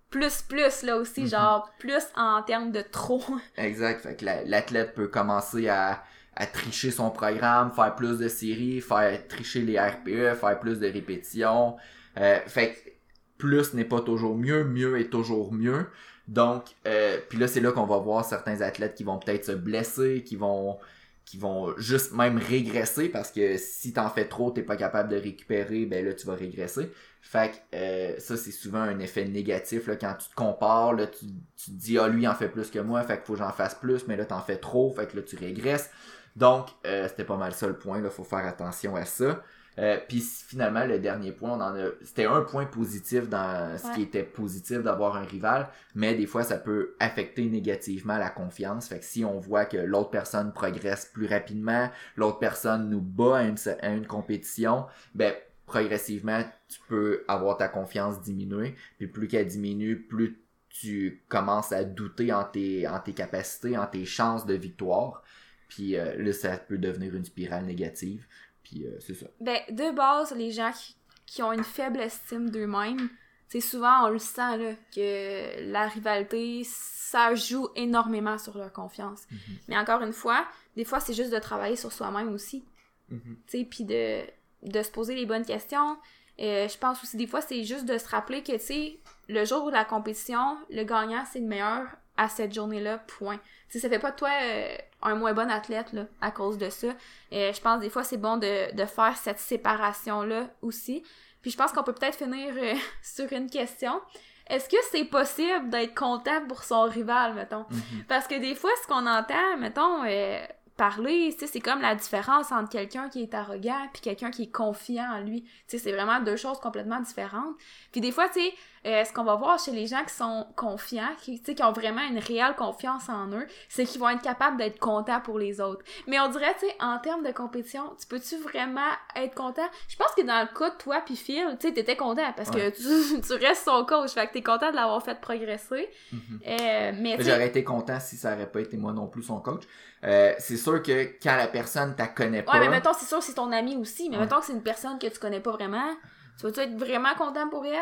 plus 0.09 0.41
plus 0.41 0.83
là 0.83 0.97
aussi, 0.97 1.21
Mhm. 1.21 1.27
genre 1.27 1.71
plus 1.79 2.03
en 2.15 2.41
termes 2.43 2.71
de 2.71 2.81
trop. 2.81 3.23
Exact. 3.57 4.01
Fait 4.01 4.15
que 4.15 4.25
la- 4.25 4.43
l'athlète 4.43 4.93
peut 4.93 5.07
commencer 5.07 5.69
à, 5.69 6.03
à 6.35 6.45
tricher 6.45 6.91
son 6.91 7.09
programme, 7.11 7.71
faire 7.71 7.95
plus 7.95 8.17
de 8.17 8.27
séries, 8.27 8.81
faire 8.81 9.27
tricher 9.27 9.61
les 9.61 9.79
RPE, 9.79 10.35
faire 10.35 10.59
plus 10.59 10.79
de 10.79 10.87
répétitions. 10.87 11.75
Euh, 12.17 12.39
fait 12.47 12.73
que 12.73 12.89
plus 13.37 13.73
n'est 13.73 13.85
pas 13.85 14.01
toujours 14.01 14.35
mieux, 14.35 14.63
mieux 14.63 14.99
est 14.99 15.09
toujours 15.09 15.53
mieux. 15.53 15.87
Donc, 16.27 16.63
euh, 16.87 17.17
puis 17.29 17.37
là, 17.37 17.47
c'est 17.47 17.59
là 17.61 17.71
qu'on 17.71 17.85
va 17.85 17.97
voir 17.97 18.25
certains 18.25 18.61
athlètes 18.61 18.95
qui 18.95 19.03
vont 19.03 19.19
peut-être 19.19 19.45
se 19.45 19.51
blesser, 19.51 20.23
qui 20.23 20.35
vont 20.35 20.77
qui 21.25 21.37
vont 21.37 21.75
juste 21.77 22.13
même 22.13 22.37
régresser 22.37 23.09
parce 23.09 23.31
que 23.31 23.57
si 23.57 23.93
t'en 23.93 24.09
fais 24.09 24.25
trop, 24.27 24.51
t'es 24.51 24.61
pas 24.61 24.77
capable 24.77 25.09
de 25.09 25.15
récupérer, 25.15 25.87
ben 25.87 26.05
là 26.05 26.13
tu 26.13 26.27
vas 26.27 26.35
régresser. 26.35 26.91
Fait 27.21 27.51
que 27.51 27.75
euh, 27.75 28.19
ça 28.19 28.37
c'est 28.37 28.51
souvent 28.51 28.81
un 28.81 28.99
effet 28.99 29.25
négatif 29.25 29.87
là, 29.87 29.95
quand 29.95 30.13
tu 30.19 30.29
te 30.29 30.35
compares, 30.35 30.93
là, 30.93 31.07
tu, 31.07 31.25
tu 31.57 31.71
te 31.71 31.75
dis 31.75 31.97
ah 31.97 32.07
lui 32.07 32.27
en 32.27 32.35
fait 32.35 32.49
plus 32.49 32.69
que 32.69 32.77
moi, 32.77 33.01
fait 33.01 33.17
qu'il 33.17 33.25
faut 33.25 33.33
que 33.33 33.39
j'en 33.39 33.51
fasse 33.51 33.73
plus, 33.73 34.07
mais 34.07 34.15
là 34.17 34.25
t'en 34.25 34.41
fais 34.41 34.57
trop, 34.57 34.91
fait 34.91 35.07
que 35.07 35.17
là 35.17 35.23
tu 35.23 35.35
régresses. 35.35 35.89
Donc 36.35 36.67
euh, 36.85 37.07
c'était 37.07 37.23
pas 37.23 37.37
mal 37.37 37.53
ça 37.53 37.67
le 37.67 37.77
point, 37.77 38.01
là, 38.01 38.09
faut 38.09 38.23
faire 38.23 38.45
attention 38.45 38.95
à 38.95 39.05
ça. 39.05 39.41
Euh, 39.77 39.97
puis 40.07 40.21
finalement, 40.21 40.85
le 40.85 40.99
dernier 40.99 41.31
point, 41.31 41.51
on 41.51 41.61
en 41.61 41.75
a. 41.75 41.89
C'était 42.01 42.25
un 42.25 42.41
point 42.41 42.65
positif 42.65 43.27
dans 43.27 43.77
ce 43.77 43.93
qui 43.93 44.03
était 44.03 44.23
positif 44.23 44.79
d'avoir 44.79 45.17
un 45.17 45.23
rival, 45.23 45.67
mais 45.95 46.15
des 46.15 46.27
fois, 46.27 46.43
ça 46.43 46.57
peut 46.57 46.95
affecter 46.99 47.45
négativement 47.45 48.17
la 48.17 48.29
confiance. 48.29 48.87
Fait 48.87 48.99
que 48.99 49.05
si 49.05 49.25
on 49.25 49.39
voit 49.39 49.65
que 49.65 49.77
l'autre 49.77 50.11
personne 50.11 50.53
progresse 50.53 51.05
plus 51.13 51.27
rapidement, 51.27 51.89
l'autre 52.15 52.39
personne 52.39 52.89
nous 52.89 53.01
bat 53.01 53.39
à 53.39 53.43
une, 53.43 53.57
à 53.81 53.89
une 53.89 54.07
compétition, 54.07 54.85
ben 55.13 55.33
progressivement, 55.65 56.41
tu 56.69 56.79
peux 56.87 57.23
avoir 57.27 57.57
ta 57.57 57.67
confiance 57.67 58.21
diminuer. 58.21 58.75
Puis 58.97 59.07
plus 59.07 59.27
qu'elle 59.27 59.47
diminue, 59.47 59.99
plus 59.99 60.39
tu 60.69 61.23
commences 61.29 61.71
à 61.71 61.83
douter 61.83 62.33
en 62.33 62.43
tes, 62.43 62.87
en 62.87 62.99
tes 62.99 63.13
capacités, 63.13 63.77
en 63.77 63.87
tes 63.87 64.05
chances 64.05 64.45
de 64.45 64.55
victoire. 64.55 65.23
Puis 65.67 65.95
euh, 65.95 66.15
là, 66.17 66.33
ça 66.33 66.57
peut 66.57 66.77
devenir 66.77 67.15
une 67.15 67.25
spirale 67.25 67.65
négative. 67.65 68.25
Puis 68.63 68.85
euh, 68.85 68.97
c'est 68.99 69.13
ça. 69.13 69.27
Ben, 69.39 69.59
de 69.69 69.95
base, 69.95 70.33
les 70.35 70.51
gens 70.51 70.71
qui, 70.71 70.95
qui 71.25 71.43
ont 71.43 71.51
une 71.51 71.63
faible 71.63 71.99
estime 71.99 72.49
d'eux-mêmes, 72.49 73.09
c'est 73.47 73.61
souvent, 73.61 74.05
on 74.05 74.09
le 74.09 74.19
sent, 74.19 74.57
là, 74.57 74.73
que 74.93 75.71
la 75.71 75.87
rivalité, 75.87 76.63
ça 76.65 77.35
joue 77.35 77.69
énormément 77.75 78.37
sur 78.37 78.57
leur 78.57 78.73
confiance. 78.73 79.23
Mhm. 79.31 79.37
Mais 79.67 79.77
encore 79.77 80.01
une 80.01 80.13
fois, 80.13 80.45
des 80.75 80.83
fois, 80.83 80.99
c'est 80.99 81.13
juste 81.13 81.31
de 81.31 81.39
travailler 81.39 81.75
sur 81.75 81.91
soi-même 81.91 82.33
aussi. 82.33 82.65
Tu 83.09 83.17
sais, 83.45 83.67
puis 83.69 83.83
de, 83.83 84.21
de 84.63 84.81
se 84.81 84.89
poser 84.89 85.15
les 85.15 85.25
bonnes 85.25 85.45
questions. 85.45 85.97
Euh, 86.39 86.67
je 86.67 86.77
pense 86.77 87.01
aussi, 87.03 87.17
des 87.17 87.27
fois, 87.27 87.41
c'est 87.41 87.63
juste 87.63 87.85
de 87.85 87.97
se 87.97 88.07
rappeler 88.07 88.43
que, 88.43 88.53
tu 88.53 88.59
sais, 88.59 88.99
le 89.29 89.45
jour 89.45 89.67
de 89.67 89.71
la 89.71 89.85
compétition, 89.85 90.57
le 90.69 90.83
gagnant, 90.83 91.23
c'est 91.31 91.39
le 91.39 91.45
meilleur 91.45 91.85
à 92.17 92.29
cette 92.29 92.53
journée-là, 92.53 92.99
point. 92.99 93.39
Sais, 93.69 93.79
ça 93.79 93.89
fait 93.89 93.99
pas 93.99 94.11
de 94.11 94.15
toi 94.15 94.29
euh, 94.41 94.75
un 95.01 95.15
moins 95.15 95.33
bon 95.33 95.49
athlète, 95.49 95.91
là, 95.93 96.05
à 96.21 96.31
cause 96.31 96.57
de 96.57 96.69
ça. 96.69 96.87
Et 97.31 97.51
je 97.53 97.61
pense, 97.61 97.79
des 97.79 97.89
fois, 97.89 98.03
c'est 98.03 98.17
bon 98.17 98.37
de, 98.37 98.73
de 98.73 98.85
faire 98.85 99.17
cette 99.17 99.39
séparation-là 99.39 100.47
aussi. 100.61 101.03
Puis 101.41 101.51
je 101.51 101.57
pense 101.57 101.71
qu'on 101.71 101.83
peut 101.83 101.93
peut-être 101.93 102.17
finir 102.17 102.53
euh, 102.57 102.73
sur 103.03 103.31
une 103.33 103.49
question. 103.49 104.01
Est-ce 104.47 104.69
que 104.69 104.77
c'est 104.91 105.05
possible 105.05 105.69
d'être 105.69 105.95
content 105.95 106.45
pour 106.47 106.63
son 106.63 106.83
rival, 106.83 107.33
mettons? 107.33 107.65
Mhm. 107.69 108.05
Parce 108.07 108.27
que 108.27 108.39
des 108.39 108.55
fois, 108.55 108.71
ce 108.81 108.87
qu'on 108.87 109.07
entend, 109.07 109.57
mettons, 109.57 110.03
euh, 110.05 110.45
parler, 110.77 111.29
tu 111.33 111.39
sais, 111.39 111.47
c'est 111.47 111.59
comme 111.59 111.81
la 111.81 111.95
différence 111.95 112.51
entre 112.51 112.69
quelqu'un 112.69 113.09
qui 113.09 113.23
est 113.23 113.33
arrogant 113.33 113.87
puis 113.93 114.01
quelqu'un 114.01 114.29
qui 114.29 114.43
est 114.43 114.51
confiant 114.51 115.09
en 115.13 115.19
lui. 115.19 115.43
Tu 115.43 115.49
sais, 115.67 115.77
c'est 115.77 115.91
vraiment 115.91 116.19
deux 116.19 116.35
choses 116.35 116.59
complètement 116.59 116.99
différentes. 116.99 117.55
Puis 117.91 118.01
des 118.01 118.11
fois, 118.11 118.27
tu 118.29 118.41
sais, 118.41 118.53
euh, 118.85 119.03
ce 119.03 119.11
qu'on 119.11 119.23
va 119.23 119.35
voir 119.35 119.57
chez 119.59 119.71
les 119.71 119.87
gens 119.87 120.03
qui 120.03 120.13
sont 120.13 120.45
confiants, 120.55 121.09
qui, 121.19 121.41
qui 121.41 121.63
ont 121.63 121.71
vraiment 121.71 122.01
une 122.03 122.19
réelle 122.19 122.55
confiance 122.55 123.09
en 123.09 123.27
eux, 123.31 123.47
c'est 123.67 123.85
qu'ils 123.85 123.99
vont 123.99 124.09
être 124.09 124.21
capables 124.21 124.57
d'être 124.57 124.79
contents 124.79 125.19
pour 125.21 125.39
les 125.39 125.59
autres. 125.59 125.83
Mais 126.07 126.19
on 126.19 126.27
dirait, 126.29 126.53
tu 126.59 126.67
sais, 126.67 126.75
en 126.79 126.99
termes 126.99 127.23
de 127.23 127.31
compétition, 127.31 127.95
tu 127.99 128.05
peux-tu 128.07 128.37
vraiment 128.37 128.91
être 129.15 129.33
content? 129.33 129.67
Je 129.87 129.95
pense 129.95 130.11
que 130.15 130.21
dans 130.21 130.41
le 130.41 130.57
cas 130.57 130.69
de 130.69 130.77
toi 130.77 131.01
puis 131.05 131.15
Phil, 131.15 131.57
tu 131.59 131.67
sais, 131.67 131.73
t'étais 131.73 131.95
content 131.95 132.31
parce 132.37 132.49
Ouais. 132.49 132.71
que 132.71 132.75
tu, 132.77 133.21
tu 133.27 133.33
restes 133.33 133.65
son 133.65 133.83
coach, 133.85 134.11
fait 134.11 134.27
que 134.27 134.33
t'es 134.33 134.43
content 134.43 134.69
de 134.71 134.75
l'avoir 134.75 135.01
fait 135.03 135.19
progresser. 135.19 135.89
Mhm. 136.11 136.39
Euh, 136.47 136.91
mais 136.95 137.15
J'aurais 137.19 137.47
été 137.47 137.63
content 137.63 137.99
si 137.99 138.17
ça 138.17 138.33
aurait 138.33 138.51
pas 138.51 138.61
été 138.61 138.77
moi 138.77 138.93
non 138.93 139.07
plus 139.07 139.23
son 139.23 139.39
coach. 139.39 139.63
Euh, 140.03 140.33
c'est 140.37 140.57
sûr 140.57 140.83
que 140.83 141.17
quand 141.23 141.35
la 141.35 141.47
personne 141.47 141.95
t'a 141.95 142.07
connaît 142.07 142.43
pas, 142.43 142.51
Ouais, 142.53 142.59
mais 142.59 142.69
mettons, 142.69 142.93
c'est 142.93 143.05
sûr, 143.07 143.23
c'est 143.23 143.33
ton 143.33 143.51
ami 143.51 143.75
aussi, 143.77 144.09
mais 144.09 144.17
Ouais. 144.17 144.23
mettons 144.23 144.39
que 144.39 144.45
c'est 144.45 144.53
une 144.53 144.61
personne 144.61 144.99
que 144.99 145.07
tu 145.07 145.17
connais 145.19 145.39
pas 145.39 145.51
vraiment. 145.51 145.89
Tu 146.37 146.45
vas-tu 146.45 146.59
être 146.59 146.75
vraiment 146.77 147.13
content 147.17 147.49
pour 147.49 147.65
elle? 147.65 147.79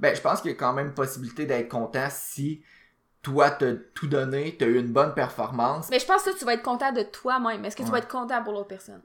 Ben 0.00 0.16
je 0.16 0.20
pense 0.20 0.40
qu'il 0.40 0.50
y 0.50 0.54
a 0.54 0.56
quand 0.56 0.72
même 0.72 0.92
possibilité 0.94 1.46
d'être 1.46 1.68
content 1.68 2.08
si 2.10 2.62
toi 3.22 3.50
t'as 3.50 3.74
tout 3.94 4.08
donné, 4.08 4.56
t'as 4.58 4.66
eu 4.66 4.78
une 4.78 4.92
bonne 4.92 5.14
performance. 5.14 5.88
Mais 5.90 5.98
je 6.00 6.06
pense 6.06 6.22
que 6.22 6.36
tu 6.36 6.44
vas 6.44 6.54
être 6.54 6.62
content 6.62 6.90
de 6.92 7.02
toi-même. 7.02 7.64
Est-ce 7.64 7.76
que 7.76 7.82
tu 7.84 7.90
vas 7.90 7.98
être 7.98 8.08
content 8.08 8.42
pour 8.42 8.52
l'autre 8.54 8.68
personne? 8.68 9.02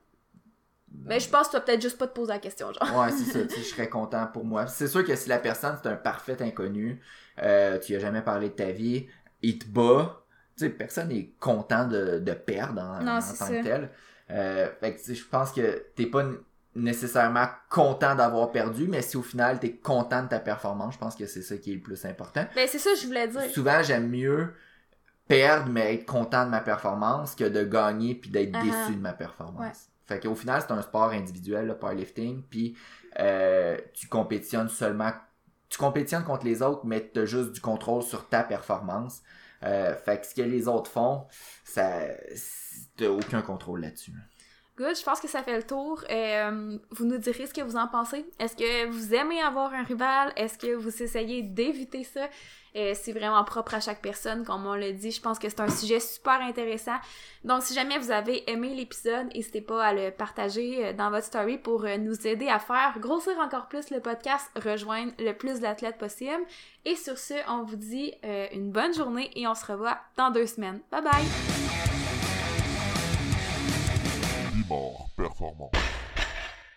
Mais 1.03 1.19
je 1.19 1.29
pense 1.29 1.47
que 1.47 1.51
tu 1.51 1.57
vas 1.57 1.61
peut-être 1.63 1.81
juste 1.81 1.97
pas 1.97 2.07
te 2.07 2.13
poser 2.13 2.31
la 2.31 2.39
question, 2.39 2.71
genre. 2.71 2.97
Ouais, 2.99 3.11
c'est 3.11 3.25
ça, 3.31 3.45
tu 3.45 3.59
je 3.59 3.65
serais 3.65 3.89
content 3.89 4.25
pour 4.27 4.45
moi. 4.45 4.65
C'est 4.67 4.87
sûr 4.87 5.05
que 5.05 5.15
si 5.15 5.27
la 5.29 5.39
personne 5.39 5.77
c'est 5.83 5.89
un 5.89 5.95
parfait 5.97 6.41
inconnu, 6.41 7.01
euh, 7.43 7.77
tu 7.79 7.95
as 7.95 7.99
jamais 7.99 8.21
parlé 8.21 8.49
de 8.49 8.53
ta 8.55 8.71
vie, 8.71 9.07
il 9.41 9.59
te 9.59 9.65
bat, 9.67 10.23
tu 10.57 10.63
sais, 10.63 10.69
personne 10.69 11.09
n'est 11.09 11.31
content 11.39 11.85
de, 11.87 12.19
de 12.19 12.31
perdre 12.31 12.81
en, 12.81 13.03
Non, 13.03 13.11
en 13.17 13.21
c'est 13.21 13.37
tant 13.37 13.45
ça. 13.47 13.51
que 13.57 13.63
tel. 13.63 13.91
Euh, 14.31 14.69
fait 14.79 14.93
que 14.93 14.99
tu 14.99 15.05
sais, 15.05 15.15
je 15.15 15.27
pense 15.27 15.51
que 15.51 15.85
t'es 15.95 16.05
pas 16.07 16.23
nécessairement 16.75 17.47
content 17.69 18.15
d'avoir 18.15 18.51
perdu, 18.51 18.87
mais 18.87 19.01
si 19.01 19.17
au 19.17 19.21
final 19.21 19.59
t'es 19.59 19.73
content 19.73 20.23
de 20.23 20.27
ta 20.27 20.39
performance, 20.39 20.95
je 20.95 20.99
pense 20.99 21.15
que 21.15 21.25
c'est 21.25 21.41
ça 21.41 21.57
qui 21.57 21.71
est 21.71 21.75
le 21.75 21.81
plus 21.81 22.05
important. 22.05 22.45
Ben, 22.55 22.67
c'est 22.69 22.79
ça 22.79 22.91
que 22.91 22.99
je 22.99 23.07
voulais 23.07 23.27
dire. 23.27 23.49
Souvent, 23.53 23.81
j'aime 23.81 24.09
mieux 24.09 24.53
perdre 25.27 25.69
mais 25.71 25.95
être 25.95 26.05
content 26.05 26.45
de 26.45 26.51
ma 26.51 26.61
performance 26.61 27.33
que 27.33 27.45
de 27.45 27.63
gagner 27.63 28.13
puis 28.13 28.29
d'être 28.29 28.51
Ah 28.53 28.59
ah. 28.61 28.63
déçu 28.63 28.95
de 28.95 29.01
ma 29.01 29.13
performance. 29.13 29.59
Ouais. 29.59 29.71
Fait 30.05 30.19
qu'au 30.19 30.35
final, 30.35 30.61
c'est 30.61 30.71
un 30.71 30.81
sport 30.81 31.09
individuel, 31.09 31.65
le 31.65 31.77
powerlifting, 31.77 32.43
puis 32.43 32.77
euh, 33.19 33.77
tu 33.93 34.07
compétitionnes 34.07 34.69
seulement 34.69 35.11
tu 35.67 35.79
compétitionnes 35.79 36.23
contre 36.23 36.45
les 36.45 36.61
autres, 36.61 36.85
mais 36.85 37.09
tu 37.11 37.19
as 37.19 37.25
juste 37.25 37.53
du 37.53 37.61
contrôle 37.61 38.03
sur 38.03 38.29
ta 38.29 38.43
performance. 38.43 39.21
Euh, 39.63 39.95
fait 39.95 40.21
que 40.21 40.27
ce 40.27 40.35
que 40.35 40.41
les 40.41 40.67
autres 40.67 40.91
font, 40.91 41.25
ça 41.63 42.01
t'as 42.97 43.07
aucun 43.07 43.41
contrôle 43.41 43.81
là-dessus. 43.81 44.13
Good, 44.77 44.97
je 44.97 45.03
pense 45.03 45.21
que 45.21 45.27
ça 45.27 45.41
fait 45.41 45.55
le 45.55 45.63
tour. 45.63 46.03
Euh, 46.09 46.77
vous 46.91 47.05
nous 47.05 47.17
direz 47.17 47.45
ce 47.47 47.53
que 47.53 47.61
vous 47.61 47.77
en 47.77 47.87
pensez. 47.87 48.25
Est-ce 48.39 48.57
que 48.57 48.87
vous 48.87 49.13
aimez 49.13 49.41
avoir 49.41 49.73
un 49.73 49.83
rival? 49.83 50.33
Est-ce 50.35 50.57
que 50.57 50.75
vous 50.75 51.01
essayez 51.01 51.43
d'éviter 51.43 52.03
ça? 52.03 52.27
Euh, 52.75 52.93
c'est 52.93 53.13
vraiment 53.13 53.41
propre 53.45 53.75
à 53.75 53.79
chaque 53.79 54.01
personne, 54.01 54.43
comme 54.43 54.65
on 54.65 54.73
l'a 54.73 54.91
dit. 54.91 55.11
Je 55.11 55.21
pense 55.21 55.39
que 55.39 55.47
c'est 55.47 55.61
un 55.61 55.69
sujet 55.69 56.01
super 56.01 56.41
intéressant. 56.41 56.97
Donc, 57.45 57.63
si 57.63 57.73
jamais 57.73 57.97
vous 57.97 58.11
avez 58.11 58.49
aimé 58.51 58.75
l'épisode, 58.75 59.27
n'hésitez 59.33 59.61
pas 59.61 59.81
à 59.81 59.93
le 59.93 60.11
partager 60.11 60.87
euh, 60.87 60.93
dans 60.93 61.09
votre 61.09 61.25
story 61.25 61.57
pour 61.57 61.85
euh, 61.85 61.97
nous 61.97 62.27
aider 62.27 62.49
à 62.49 62.59
faire 62.59 62.97
grossir 62.99 63.39
encore 63.39 63.67
plus 63.67 63.91
le 63.91 64.01
podcast, 64.01 64.51
rejoindre 64.61 65.13
le 65.19 65.31
plus 65.31 65.61
d'athlètes 65.61 65.97
possible. 65.97 66.43
Et 66.83 66.95
sur 66.95 67.17
ce, 67.17 67.35
on 67.49 67.63
vous 67.63 67.77
dit 67.77 68.13
euh, 68.25 68.47
une 68.51 68.71
bonne 68.71 68.93
journée 68.93 69.31
et 69.35 69.47
on 69.47 69.55
se 69.55 69.65
revoit 69.65 69.97
dans 70.17 70.31
deux 70.31 70.47
semaines. 70.47 70.81
Bye 70.91 71.03
bye! 71.03 71.94
performant. 75.29 75.94